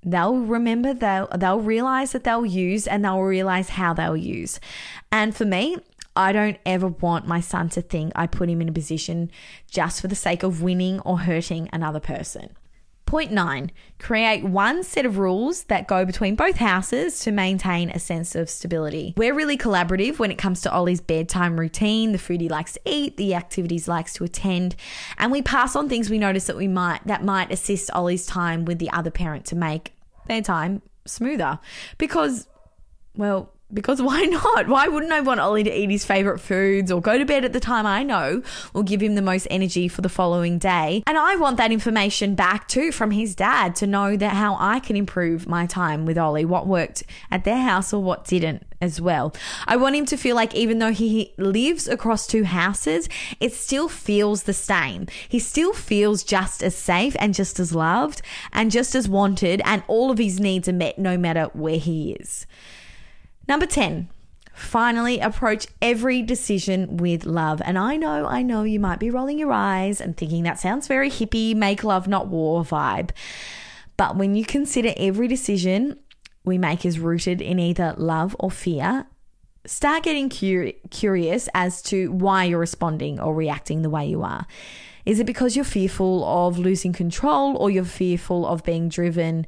They'll 0.05 0.37
remember, 0.37 0.93
they'll, 0.93 1.29
they'll 1.37 1.61
realize 1.61 2.13
that 2.13 2.25
they'll 2.25 2.47
use 2.47 2.87
and 2.87 3.05
they'll 3.05 3.23
realize 3.23 3.71
how 3.71 3.95
they'll 3.95 4.17
use. 4.17 4.61
And 5.11 5.35
for 5.35 5.47
me, 5.47 5.79
I 6.15 6.33
don't 6.33 6.59
ever 6.67 6.89
want 6.89 7.27
my 7.27 7.41
son 7.41 7.71
to 7.71 7.83
think 7.83 8.13
I 8.15 8.27
put 8.27 8.49
him 8.49 8.61
in 8.61 8.69
a 8.69 8.73
position 8.73 9.31
just 9.71 10.01
for 10.01 10.09
the 10.09 10.15
sake 10.15 10.43
of 10.43 10.63
winning 10.63 11.01
or 11.01 11.21
hurting 11.21 11.69
another 11.73 12.01
person. 12.01 12.57
Point 13.07 13.31
nine, 13.31 13.71
create 14.01 14.43
one 14.43 14.83
set 14.83 15.07
of 15.07 15.17
rules 15.17 15.65
that 15.65 15.87
go 15.87 16.05
between 16.05 16.35
both 16.35 16.57
houses 16.57 17.21
to 17.21 17.31
maintain 17.31 17.89
a 17.89 18.01
sense 18.01 18.35
of 18.35 18.51
stability. 18.51 19.15
We're 19.17 19.33
really 19.33 19.57
collaborative 19.57 20.19
when 20.19 20.33
it 20.33 20.39
comes 20.39 20.61
to 20.63 20.73
Ollie's 20.73 21.01
bedtime 21.01 21.59
routine, 21.59 22.11
the 22.11 22.19
food 22.19 22.41
he 22.41 22.49
likes 22.49 22.73
to 22.73 22.81
eat, 22.85 23.17
the 23.17 23.35
activities 23.35 23.85
he 23.85 23.91
likes 23.93 24.13
to 24.15 24.25
attend, 24.25 24.75
and 25.19 25.31
we 25.31 25.41
pass 25.41 25.77
on 25.77 25.89
things 25.89 26.11
we 26.11 26.19
notice 26.19 26.47
that 26.47 26.57
we 26.57 26.67
might 26.67 27.07
that 27.07 27.23
might 27.25 27.53
assist 27.53 27.93
Ollie's 27.95 28.27
time 28.27 28.65
with 28.65 28.81
the 28.81 28.91
other 28.91 29.13
parent 29.13 29.45
to 29.47 29.57
make 29.57 29.93
their 30.27 30.43
time 30.43 30.83
smoother. 31.05 31.61
Because 31.99 32.49
well, 33.15 33.53
because 33.73 34.01
why 34.01 34.23
not? 34.25 34.69
Why 34.69 34.89
wouldn't 34.89 35.13
I 35.13 35.21
want 35.21 35.41
Ollie 35.41 35.65
to 35.65 35.79
eat 35.79 35.91
his 35.91 36.05
favorite 36.05 36.39
foods 36.39 36.91
or 36.93 37.01
go 37.01 37.19
to 37.19 37.25
bed 37.25 37.45
at 37.45 37.53
the 37.53 37.61
time 37.61 37.87
I 37.87 38.03
know 38.03 38.43
will 38.73 38.83
give 38.83 39.03
him 39.03 39.15
the 39.15 39.23
most 39.23 39.47
energy 39.51 39.89
for 39.89 40.03
the 40.03 40.09
following 40.09 40.59
day? 40.59 41.03
And 41.07 41.19
I 41.19 41.37
want 41.37 41.57
that 41.57 41.73
information 41.73 42.35
back 42.35 42.69
too 42.69 42.93
from 42.93 43.11
his 43.11 43.35
dad 43.35 43.75
to 43.77 43.87
know 43.87 44.17
that 44.17 44.35
how 44.35 44.57
I 44.59 44.81
can 44.81 44.97
improve 44.97 45.49
my 45.49 45.67
time 45.67 46.07
with 46.07 46.19
Ollie, 46.19 46.45
what 46.45 46.67
worked 46.67 47.03
at 47.31 47.45
their 47.45 47.61
house 47.61 47.93
or 47.93 48.03
what 48.03 48.25
didn't 48.25 48.65
as 48.81 49.01
well. 49.01 49.35
I 49.67 49.77
want 49.77 49.97
him 49.97 50.07
to 50.07 50.17
feel 50.17 50.37
like 50.37 50.55
even 50.55 50.79
though 50.79 50.93
he 50.93 51.33
lives 51.39 51.89
across 51.89 52.27
two 52.27 52.45
houses, 52.45 53.09
it 53.41 53.53
still 53.53 53.89
feels 53.89 54.45
the 54.45 54.53
same. 54.53 55.07
He 55.29 55.39
still 55.39 55.73
feels 55.73 56.23
just 56.23 56.63
as 56.63 56.77
safe 56.77 57.17
and 57.19 57.35
just 57.35 57.59
as 57.59 57.75
loved 57.75 58.23
and 58.53 58.71
just 58.71 58.95
as 58.95 59.09
wanted, 59.09 59.63
and 59.65 59.83
all 59.89 60.11
of 60.11 60.19
his 60.19 60.39
needs 60.39 60.69
are 60.69 60.73
met 60.73 60.99
no 60.99 61.17
matter 61.17 61.45
where 61.55 61.79
he 61.79 62.13
is. 62.13 62.47
Number 63.49 63.67
10. 63.67 64.09
Finally, 64.53 65.21
approach 65.21 65.67
every 65.83 66.23
decision 66.23 66.97
with 66.97 67.27
love. 67.27 67.61
And 67.65 67.77
I 67.79 67.97
know, 67.97 68.27
I 68.27 68.43
know 68.43 68.63
you 68.63 68.81
might 68.81 68.99
be 68.99 69.11
rolling 69.11 69.39
your 69.39 69.53
eyes 69.53 70.01
and 70.01 70.17
thinking 70.17 70.45
that 70.45 70.59
sounds 70.59 70.89
very 70.89 71.11
hippie, 71.11 71.55
make 71.55 71.85
love, 71.85 72.09
not 72.09 72.29
war 72.29 72.65
vibe. 72.65 73.11
But 73.99 74.17
when 74.17 74.35
you 74.35 74.47
consider 74.47 74.95
every 74.97 75.29
decision 75.29 75.99
we 76.45 76.57
make 76.57 76.87
is 76.87 76.99
rooted 76.99 77.43
in 77.43 77.59
either 77.59 77.95
love 77.99 78.35
or 78.41 78.51
fear, 78.51 79.07
start 79.67 80.05
getting 80.05 80.31
cur- 80.31 80.73
curious 80.91 81.49
as 81.55 81.83
to 81.83 82.11
why 82.13 82.45
you're 82.45 82.59
responding 82.59 83.21
or 83.21 83.35
reacting 83.35 83.83
the 83.83 83.91
way 83.91 84.07
you 84.07 84.23
are. 84.23 84.47
Is 85.05 85.21
it 85.21 85.27
because 85.27 85.55
you're 85.55 85.65
fearful 85.65 86.25
of 86.25 86.59
losing 86.59 86.93
control 86.93 87.57
or 87.57 87.71
you're 87.71 87.85
fearful 87.85 88.47
of 88.47 88.65
being 88.65 88.89
driven? 88.89 89.47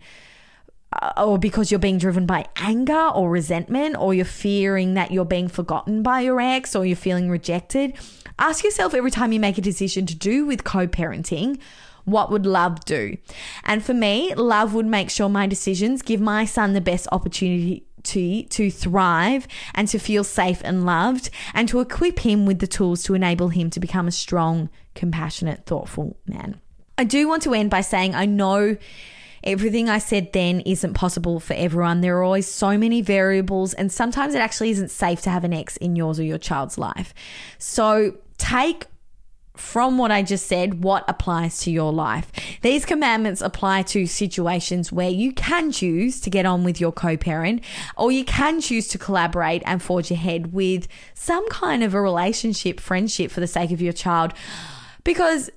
Uh, 0.91 1.13
or 1.19 1.39
because 1.39 1.71
you're 1.71 1.79
being 1.79 1.99
driven 1.99 2.25
by 2.25 2.47
anger 2.57 3.09
or 3.09 3.31
resentment, 3.31 3.95
or 3.99 4.15
you're 4.15 4.25
fearing 4.25 4.95
that 4.95 5.11
you're 5.11 5.25
being 5.25 5.49
forgotten 5.49 6.03
by 6.03 6.21
your 6.21 6.41
ex, 6.41 6.75
or 6.75 6.87
you're 6.87 6.97
feeling 6.97 7.29
rejected, 7.29 7.93
ask 8.39 8.65
yourself 8.65 8.95
every 8.95 9.11
time 9.11 9.31
you 9.33 9.39
make 9.41 9.59
a 9.59 9.63
decision 9.63 10.07
to 10.07 10.15
do 10.15 10.47
with 10.47 10.65
co 10.65 10.87
parenting, 10.87 11.61
what 12.05 12.31
would 12.31 12.47
love 12.47 12.85
do? 12.87 13.19
And 13.65 13.85
for 13.85 13.93
me, 13.93 14.35
love 14.35 14.73
would 14.73 14.87
make 14.87 15.11
sure 15.11 15.29
my 15.29 15.47
decisions 15.47 16.01
give 16.01 16.21
my 16.21 16.47
son 16.47 16.73
the 16.73 16.81
best 16.81 17.07
opportunity 17.13 17.85
to, 18.05 18.43
to 18.45 18.71
thrive 18.71 19.47
and 19.75 19.89
to 19.89 19.99
feel 19.99 20.25
safe 20.25 20.63
and 20.65 20.87
loved, 20.87 21.31
and 21.53 21.69
to 21.69 21.81
equip 21.81 22.21
him 22.21 22.47
with 22.47 22.61
the 22.61 22.67
tools 22.67 23.03
to 23.05 23.15
enable 23.15 23.49
him 23.51 23.69
to 23.71 23.81
become 23.81 24.09
a 24.09 24.13
strong, 24.13 24.71
compassionate, 24.95 25.67
thoughtful 25.67 26.17
man. 26.27 26.61
I 26.97 27.05
do 27.05 27.29
want 27.29 27.43
to 27.43 27.55
end 27.55 27.71
by 27.71 27.83
saying 27.83 28.15
I 28.15 28.25
know 28.25 28.77
Everything 29.45 29.89
I 29.89 29.99
said 29.99 30.33
then 30.33 30.61
isn't 30.61 30.95
possible 30.95 31.41
for 31.41 31.55
everyone. 31.55 32.01
There 32.01 32.19
are 32.19 32.23
always 32.23 32.47
so 32.47 32.77
many 32.77 33.01
variables, 33.03 33.75
and 33.75 33.91
sometimes 33.93 34.35
it 34.35 34.39
actually 34.39 34.71
isn't 34.71 34.91
safe 34.91 35.21
to 35.23 35.31
have 35.31 35.45
an 35.45 35.53
ex 35.53 35.77
in 35.77 35.97
yours 35.97 36.19
or 36.19 36.25
your 36.25 36.39
child's 36.39 36.79
life. 36.79 37.15
So 37.59 38.17
take 38.37 38.87
from 39.59 39.99
what 39.99 40.11
I 40.11 40.23
just 40.23 40.47
said, 40.47 40.83
what 40.83 41.05
applies 41.09 41.59
to 41.61 41.71
your 41.71 41.93
life. 41.93 42.31
These 42.63 42.85
commandments 42.85 43.41
apply 43.41 43.83
to 43.83 44.07
situations 44.07 44.93
where 44.93 45.11
you 45.11 45.33
can 45.33 45.73
choose 45.73 46.21
to 46.21 46.31
get 46.31 46.47
on 46.47 46.65
with 46.65 46.81
your 46.81 46.93
co 46.93 47.17
parent, 47.17 47.63
or 47.97 48.13
you 48.13 48.25
can 48.25 48.61
choose 48.61 48.89
to 48.89 48.99
collaborate 48.99 49.63
and 49.67 49.83
forge 49.83 50.11
ahead 50.11 50.53
with 50.53 50.87
some 51.15 51.47
kind 51.49 51.83
of 51.83 51.95
a 51.95 52.01
relationship, 52.01 52.81
friendship 52.81 53.31
for 53.31 53.41
the 53.41 53.47
sake 53.47 53.73
of 53.73 53.83
your 53.83 53.93
child. 53.93 54.33
Because 55.05 55.51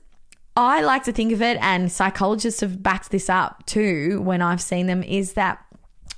I 0.55 0.81
like 0.81 1.03
to 1.03 1.11
think 1.11 1.31
of 1.31 1.41
it, 1.41 1.57
and 1.61 1.91
psychologists 1.91 2.61
have 2.61 2.83
backed 2.83 3.11
this 3.11 3.29
up 3.29 3.65
too 3.65 4.21
when 4.21 4.41
I've 4.41 4.61
seen 4.61 4.87
them, 4.87 5.03
is 5.03 5.33
that 5.33 5.63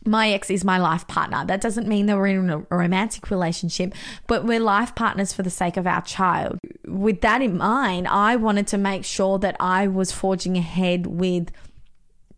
my 0.06 0.32
ex 0.32 0.50
is 0.50 0.66
my 0.66 0.78
life 0.78 1.08
partner. 1.08 1.46
That 1.46 1.62
doesn't 1.62 1.88
mean 1.88 2.08
that 2.08 2.18
we're 2.18 2.28
in 2.28 2.50
a 2.50 2.58
romantic 2.76 3.30
relationship, 3.30 3.94
but 4.28 4.44
we're 4.44 4.60
life 4.60 4.96
partners 4.96 5.34
for 5.34 5.44
the 5.44 5.50
sake 5.50 5.78
of 5.78 5.88
our 5.88 6.02
child. 6.02 6.58
With 6.86 7.22
that 7.22 7.42
in 7.42 7.58
mind, 7.58 8.08
I 8.08 8.36
wanted 8.36 8.68
to 8.68 8.78
make 8.78 9.06
sure 9.06 9.40
that 9.40 9.56
I 9.60 9.88
was 9.88 10.12
forging 10.12 10.58
ahead 10.58 11.08
with 11.08 11.52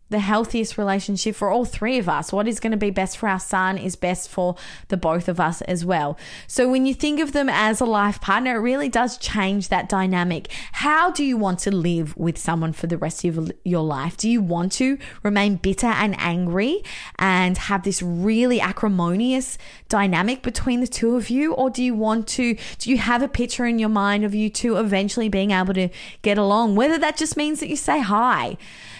the 0.08 0.20
healthiest 0.20 0.78
relationship 0.78 1.34
for 1.34 1.50
all 1.50 1.64
three 1.64 1.98
of 1.98 2.08
us. 2.08 2.32
What 2.32 2.46
is 2.46 2.60
going 2.60 2.70
to 2.70 2.76
be 2.76 2.90
best 2.90 3.18
for 3.18 3.28
our 3.28 3.40
son 3.40 3.76
is 3.76 3.96
best 3.96 4.30
for 4.30 4.54
the 4.88 4.96
both 4.96 5.28
of 5.28 5.40
us 5.40 5.62
as 5.62 5.84
well. 5.84 6.16
So 6.46 6.70
when 6.70 6.86
you 6.86 6.94
think 6.94 7.20
of 7.20 7.32
them 7.32 7.48
as 7.48 7.80
a 7.80 7.84
life 7.84 8.20
partner, 8.20 8.56
it 8.56 8.60
really 8.60 8.88
does 8.88 9.18
change 9.18 9.68
that 9.68 9.88
dynamic. 9.88 10.48
How 10.72 11.10
do 11.10 11.24
you 11.24 11.36
want 11.36 11.58
to 11.60 11.74
live 11.74 12.16
with 12.16 12.38
someone 12.38 12.72
for 12.72 12.86
the 12.86 12.98
rest 12.98 13.24
of 13.24 13.50
your 13.64 13.82
life? 13.82 14.16
Do 14.16 14.30
you 14.30 14.40
want 14.40 14.72
to 14.72 14.98
remain 15.22 15.56
bitter 15.56 15.86
and 15.86 16.14
angry 16.18 16.82
and 17.18 17.58
have 17.58 17.82
this 17.82 18.00
really 18.00 18.60
acrimonious 18.60 19.58
dynamic 19.88 20.42
between 20.42 20.80
the 20.80 20.86
two 20.86 21.16
of 21.16 21.30
you? 21.30 21.52
Or 21.54 21.68
do 21.68 21.82
you 21.82 21.94
want 21.94 22.28
to, 22.28 22.56
do 22.78 22.90
you 22.90 22.98
have 22.98 23.22
a 23.22 23.28
picture 23.28 23.66
in 23.66 23.78
your 23.78 23.88
mind 23.88 24.24
of 24.24 24.34
you 24.34 24.50
two 24.50 24.76
eventually 24.76 25.28
being 25.28 25.50
able 25.50 25.74
to 25.74 25.88
get 26.22 26.38
along? 26.38 26.76
Whether 26.76 26.98
that 26.98 27.16
just 27.16 27.36
means 27.36 27.58
that 27.60 27.68
you 27.68 27.76
say 27.76 28.00
hi 28.00 28.56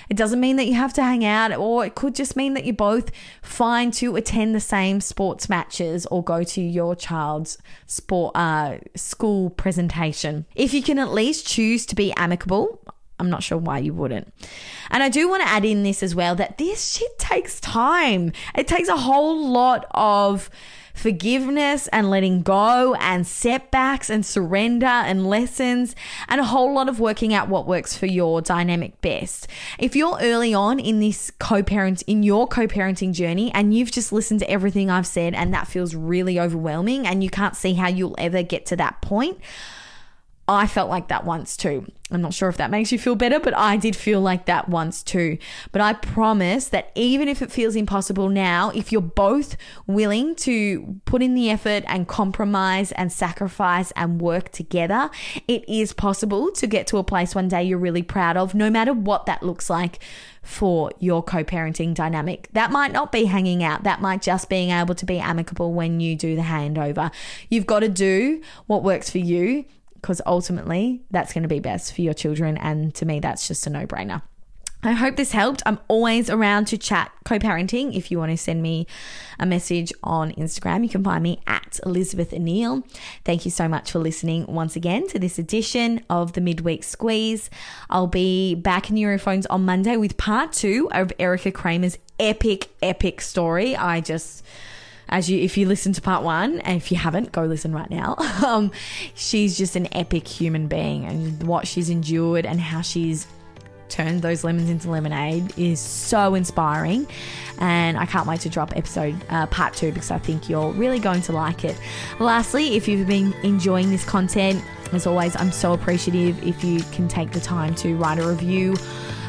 it 0.08 0.16
doesn't 0.16 0.40
mean 0.40 0.56
that 0.56 0.66
you 0.66 0.74
have 0.74 0.92
to 0.94 1.02
hang 1.02 1.24
out, 1.24 1.52
or 1.54 1.84
it 1.84 1.94
could 1.94 2.14
just 2.14 2.36
mean 2.36 2.54
that 2.54 2.64
you're 2.64 2.74
both 2.74 3.10
fine 3.42 3.90
to 3.92 4.16
attend 4.16 4.54
the 4.54 4.60
same 4.60 5.00
sports 5.00 5.48
matches 5.48 6.06
or 6.06 6.22
go 6.22 6.42
to 6.44 6.60
your 6.60 6.94
child's 6.94 7.58
sport 7.86 8.36
uh, 8.36 8.78
school 8.94 9.50
presentation. 9.50 10.46
If 10.54 10.74
you 10.74 10.82
can 10.82 10.98
at 10.98 11.12
least 11.12 11.46
choose 11.46 11.86
to 11.86 11.94
be 11.94 12.12
amicable, 12.12 12.80
I'm 13.18 13.30
not 13.30 13.42
sure 13.42 13.58
why 13.58 13.78
you 13.78 13.94
wouldn't. 13.94 14.32
And 14.90 15.02
I 15.02 15.08
do 15.08 15.28
want 15.28 15.42
to 15.42 15.48
add 15.48 15.64
in 15.64 15.82
this 15.82 16.02
as 16.02 16.14
well 16.14 16.34
that 16.36 16.58
this 16.58 16.96
shit 16.96 17.18
takes 17.18 17.60
time. 17.60 18.32
It 18.54 18.68
takes 18.68 18.88
a 18.88 18.96
whole 18.96 19.48
lot 19.48 19.86
of 19.92 20.50
forgiveness 20.96 21.86
and 21.88 22.10
letting 22.10 22.42
go 22.42 22.94
and 22.94 23.26
setbacks 23.26 24.10
and 24.10 24.24
surrender 24.24 24.86
and 24.86 25.26
lessons 25.26 25.94
and 26.28 26.40
a 26.40 26.44
whole 26.44 26.72
lot 26.72 26.88
of 26.88 26.98
working 26.98 27.34
out 27.34 27.48
what 27.48 27.66
works 27.66 27.96
for 27.96 28.06
your 28.06 28.40
dynamic 28.40 29.00
best. 29.02 29.46
If 29.78 29.94
you're 29.94 30.18
early 30.20 30.54
on 30.54 30.80
in 30.80 30.98
this 30.98 31.30
co-parent 31.38 32.02
in 32.02 32.22
your 32.22 32.48
co-parenting 32.48 33.12
journey 33.12 33.52
and 33.52 33.74
you've 33.74 33.92
just 33.92 34.10
listened 34.10 34.40
to 34.40 34.50
everything 34.50 34.90
I've 34.90 35.06
said 35.06 35.34
and 35.34 35.52
that 35.52 35.68
feels 35.68 35.94
really 35.94 36.40
overwhelming 36.40 37.06
and 37.06 37.22
you 37.22 37.30
can't 37.30 37.54
see 37.54 37.74
how 37.74 37.88
you'll 37.88 38.16
ever 38.18 38.42
get 38.42 38.66
to 38.66 38.76
that 38.76 39.02
point, 39.02 39.38
I 40.48 40.66
felt 40.66 40.88
like 40.88 41.08
that 41.08 41.24
once 41.24 41.56
too. 41.56 41.86
I'm 42.08 42.22
not 42.22 42.34
sure 42.34 42.48
if 42.48 42.56
that 42.58 42.70
makes 42.70 42.92
you 42.92 43.00
feel 43.00 43.16
better, 43.16 43.40
but 43.40 43.56
I 43.56 43.76
did 43.76 43.96
feel 43.96 44.20
like 44.20 44.46
that 44.46 44.68
once 44.68 45.02
too. 45.02 45.38
But 45.72 45.82
I 45.82 45.94
promise 45.94 46.68
that 46.68 46.92
even 46.94 47.26
if 47.26 47.42
it 47.42 47.50
feels 47.50 47.74
impossible 47.74 48.28
now, 48.28 48.70
if 48.70 48.92
you're 48.92 49.00
both 49.00 49.56
willing 49.88 50.36
to 50.36 51.00
put 51.04 51.20
in 51.20 51.34
the 51.34 51.50
effort 51.50 51.82
and 51.88 52.06
compromise 52.06 52.92
and 52.92 53.10
sacrifice 53.10 53.90
and 53.96 54.20
work 54.20 54.52
together, 54.52 55.10
it 55.48 55.68
is 55.68 55.92
possible 55.92 56.52
to 56.52 56.68
get 56.68 56.86
to 56.88 56.98
a 56.98 57.04
place 57.04 57.34
one 57.34 57.48
day 57.48 57.64
you're 57.64 57.76
really 57.76 58.04
proud 58.04 58.36
of, 58.36 58.54
no 58.54 58.70
matter 58.70 58.92
what 58.92 59.26
that 59.26 59.42
looks 59.42 59.68
like 59.68 59.98
for 60.42 60.92
your 61.00 61.24
co 61.24 61.42
parenting 61.42 61.92
dynamic. 61.92 62.48
That 62.52 62.70
might 62.70 62.92
not 62.92 63.10
be 63.10 63.24
hanging 63.24 63.64
out, 63.64 63.82
that 63.82 64.00
might 64.00 64.22
just 64.22 64.48
being 64.48 64.70
able 64.70 64.94
to 64.94 65.04
be 65.04 65.18
amicable 65.18 65.72
when 65.72 65.98
you 65.98 66.14
do 66.14 66.36
the 66.36 66.42
handover. 66.42 67.10
You've 67.50 67.66
got 67.66 67.80
to 67.80 67.88
do 67.88 68.42
what 68.68 68.84
works 68.84 69.10
for 69.10 69.18
you 69.18 69.64
because 70.06 70.22
ultimately 70.24 71.02
that's 71.10 71.32
going 71.32 71.42
to 71.42 71.48
be 71.48 71.58
best 71.58 71.92
for 71.92 72.00
your 72.00 72.14
children. 72.14 72.56
And 72.58 72.94
to 72.94 73.04
me, 73.04 73.18
that's 73.18 73.48
just 73.48 73.66
a 73.66 73.70
no 73.70 73.88
brainer. 73.88 74.22
I 74.84 74.92
hope 74.92 75.16
this 75.16 75.32
helped. 75.32 75.64
I'm 75.66 75.80
always 75.88 76.30
around 76.30 76.66
to 76.66 76.78
chat 76.78 77.10
co 77.24 77.40
parenting. 77.40 77.96
If 77.96 78.12
you 78.12 78.20
want 78.20 78.30
to 78.30 78.36
send 78.36 78.62
me 78.62 78.86
a 79.40 79.44
message 79.44 79.92
on 80.04 80.30
Instagram, 80.34 80.84
you 80.84 80.88
can 80.88 81.02
find 81.02 81.24
me 81.24 81.40
at 81.48 81.80
Elizabeth 81.84 82.32
O'Neill. 82.32 82.84
Thank 83.24 83.44
you 83.44 83.50
so 83.50 83.66
much 83.66 83.90
for 83.90 83.98
listening 83.98 84.46
once 84.46 84.76
again 84.76 85.08
to 85.08 85.18
this 85.18 85.40
edition 85.40 86.04
of 86.08 86.34
the 86.34 86.40
Midweek 86.40 86.84
Squeeze. 86.84 87.50
I'll 87.90 88.06
be 88.06 88.54
back 88.54 88.88
in 88.88 88.96
your 88.96 89.10
earphones 89.10 89.46
on 89.46 89.64
Monday 89.64 89.96
with 89.96 90.16
part 90.16 90.52
two 90.52 90.88
of 90.92 91.12
Erica 91.18 91.50
Kramer's 91.50 91.98
epic, 92.20 92.68
epic 92.80 93.20
story. 93.20 93.74
I 93.74 94.00
just 94.00 94.44
as 95.08 95.30
you 95.30 95.38
if 95.40 95.56
you 95.56 95.66
listen 95.66 95.92
to 95.92 96.00
part 96.00 96.22
one 96.22 96.60
and 96.60 96.76
if 96.76 96.90
you 96.90 96.96
haven't 96.96 97.32
go 97.32 97.44
listen 97.44 97.72
right 97.72 97.90
now. 97.90 98.16
Um, 98.46 98.70
she's 99.14 99.56
just 99.58 99.76
an 99.76 99.88
epic 99.92 100.28
human 100.28 100.68
being 100.68 101.04
and 101.04 101.42
what 101.44 101.66
she's 101.66 101.90
endured 101.90 102.46
and 102.46 102.60
how 102.60 102.80
she's 102.80 103.26
turned 103.88 104.22
those 104.22 104.44
lemons 104.44 104.68
into 104.68 104.90
lemonade 104.90 105.58
is 105.58 105.80
so 105.80 106.34
inspiring. 106.34 107.06
And 107.58 107.96
i 107.98 108.04
can't 108.06 108.26
wait 108.28 108.40
to 108.40 108.48
drop 108.48 108.76
episode 108.76 109.16
uh, 109.30 109.46
part 109.46 109.74
two 109.74 109.90
because 109.90 110.10
i 110.10 110.18
think 110.18 110.48
you're 110.48 110.70
really 110.72 110.98
going 110.98 111.22
to 111.22 111.32
like 111.32 111.64
it. 111.64 111.76
Lastly 112.20 112.76
if 112.76 112.86
you've 112.86 113.06
been 113.06 113.32
enjoying 113.42 113.90
this 113.90 114.04
content 114.04 114.62
as 114.92 115.06
always 115.06 115.34
i'm 115.36 115.50
so 115.50 115.72
appreciative 115.72 116.40
if 116.46 116.62
you 116.62 116.80
can 116.92 117.08
take 117.08 117.32
the 117.32 117.40
time 117.40 117.74
to 117.76 117.96
write 117.96 118.18
a 118.18 118.28
review 118.28 118.76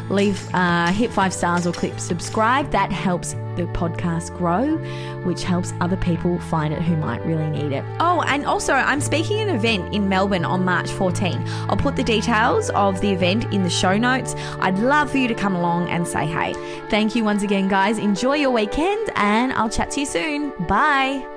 leave 0.09 0.47
uh, 0.53 0.91
hit 0.91 1.11
five 1.11 1.33
stars 1.33 1.67
or 1.67 1.73
click 1.73 1.99
subscribe. 1.99 2.71
That 2.71 2.91
helps 2.91 3.35
the 3.55 3.63
podcast 3.73 4.37
grow 4.37 4.77
which 5.25 5.43
helps 5.43 5.73
other 5.81 5.97
people 5.97 6.39
find 6.39 6.73
it 6.73 6.81
who 6.81 6.95
might 6.97 7.23
really 7.25 7.49
need 7.49 7.71
it. 7.71 7.83
Oh 7.99 8.21
and 8.27 8.45
also 8.45 8.73
i'm 8.73 9.01
speaking 9.01 9.39
an 9.39 9.49
event 9.49 9.93
in 9.93 10.07
melbourne 10.07 10.45
on 10.45 10.63
march 10.63 10.91
14 10.91 11.41
i'll 11.67 11.75
put 11.75 11.95
the 11.95 12.03
details 12.03 12.69
of 12.71 13.01
the 13.01 13.11
event 13.11 13.51
in 13.53 13.63
the 13.63 13.69
show 13.69 13.97
notes. 13.97 14.35
I'd 14.59 14.79
love 14.79 15.11
for 15.11 15.17
you 15.17 15.27
to 15.27 15.35
come 15.35 15.55
along 15.55 15.89
and 15.89 16.07
say 16.07 16.25
hey. 16.25 16.53
Thank 16.89 17.15
you 17.15 17.23
once 17.23 17.43
again 17.43 17.67
guys. 17.67 17.97
Enjoy 17.97 18.35
your 18.35 18.51
weekend 18.51 19.09
and 19.15 19.51
i'll 19.53 19.69
chat 19.69 19.91
to 19.91 20.01
you 20.01 20.05
soon. 20.05 20.53
Bye 20.67 21.36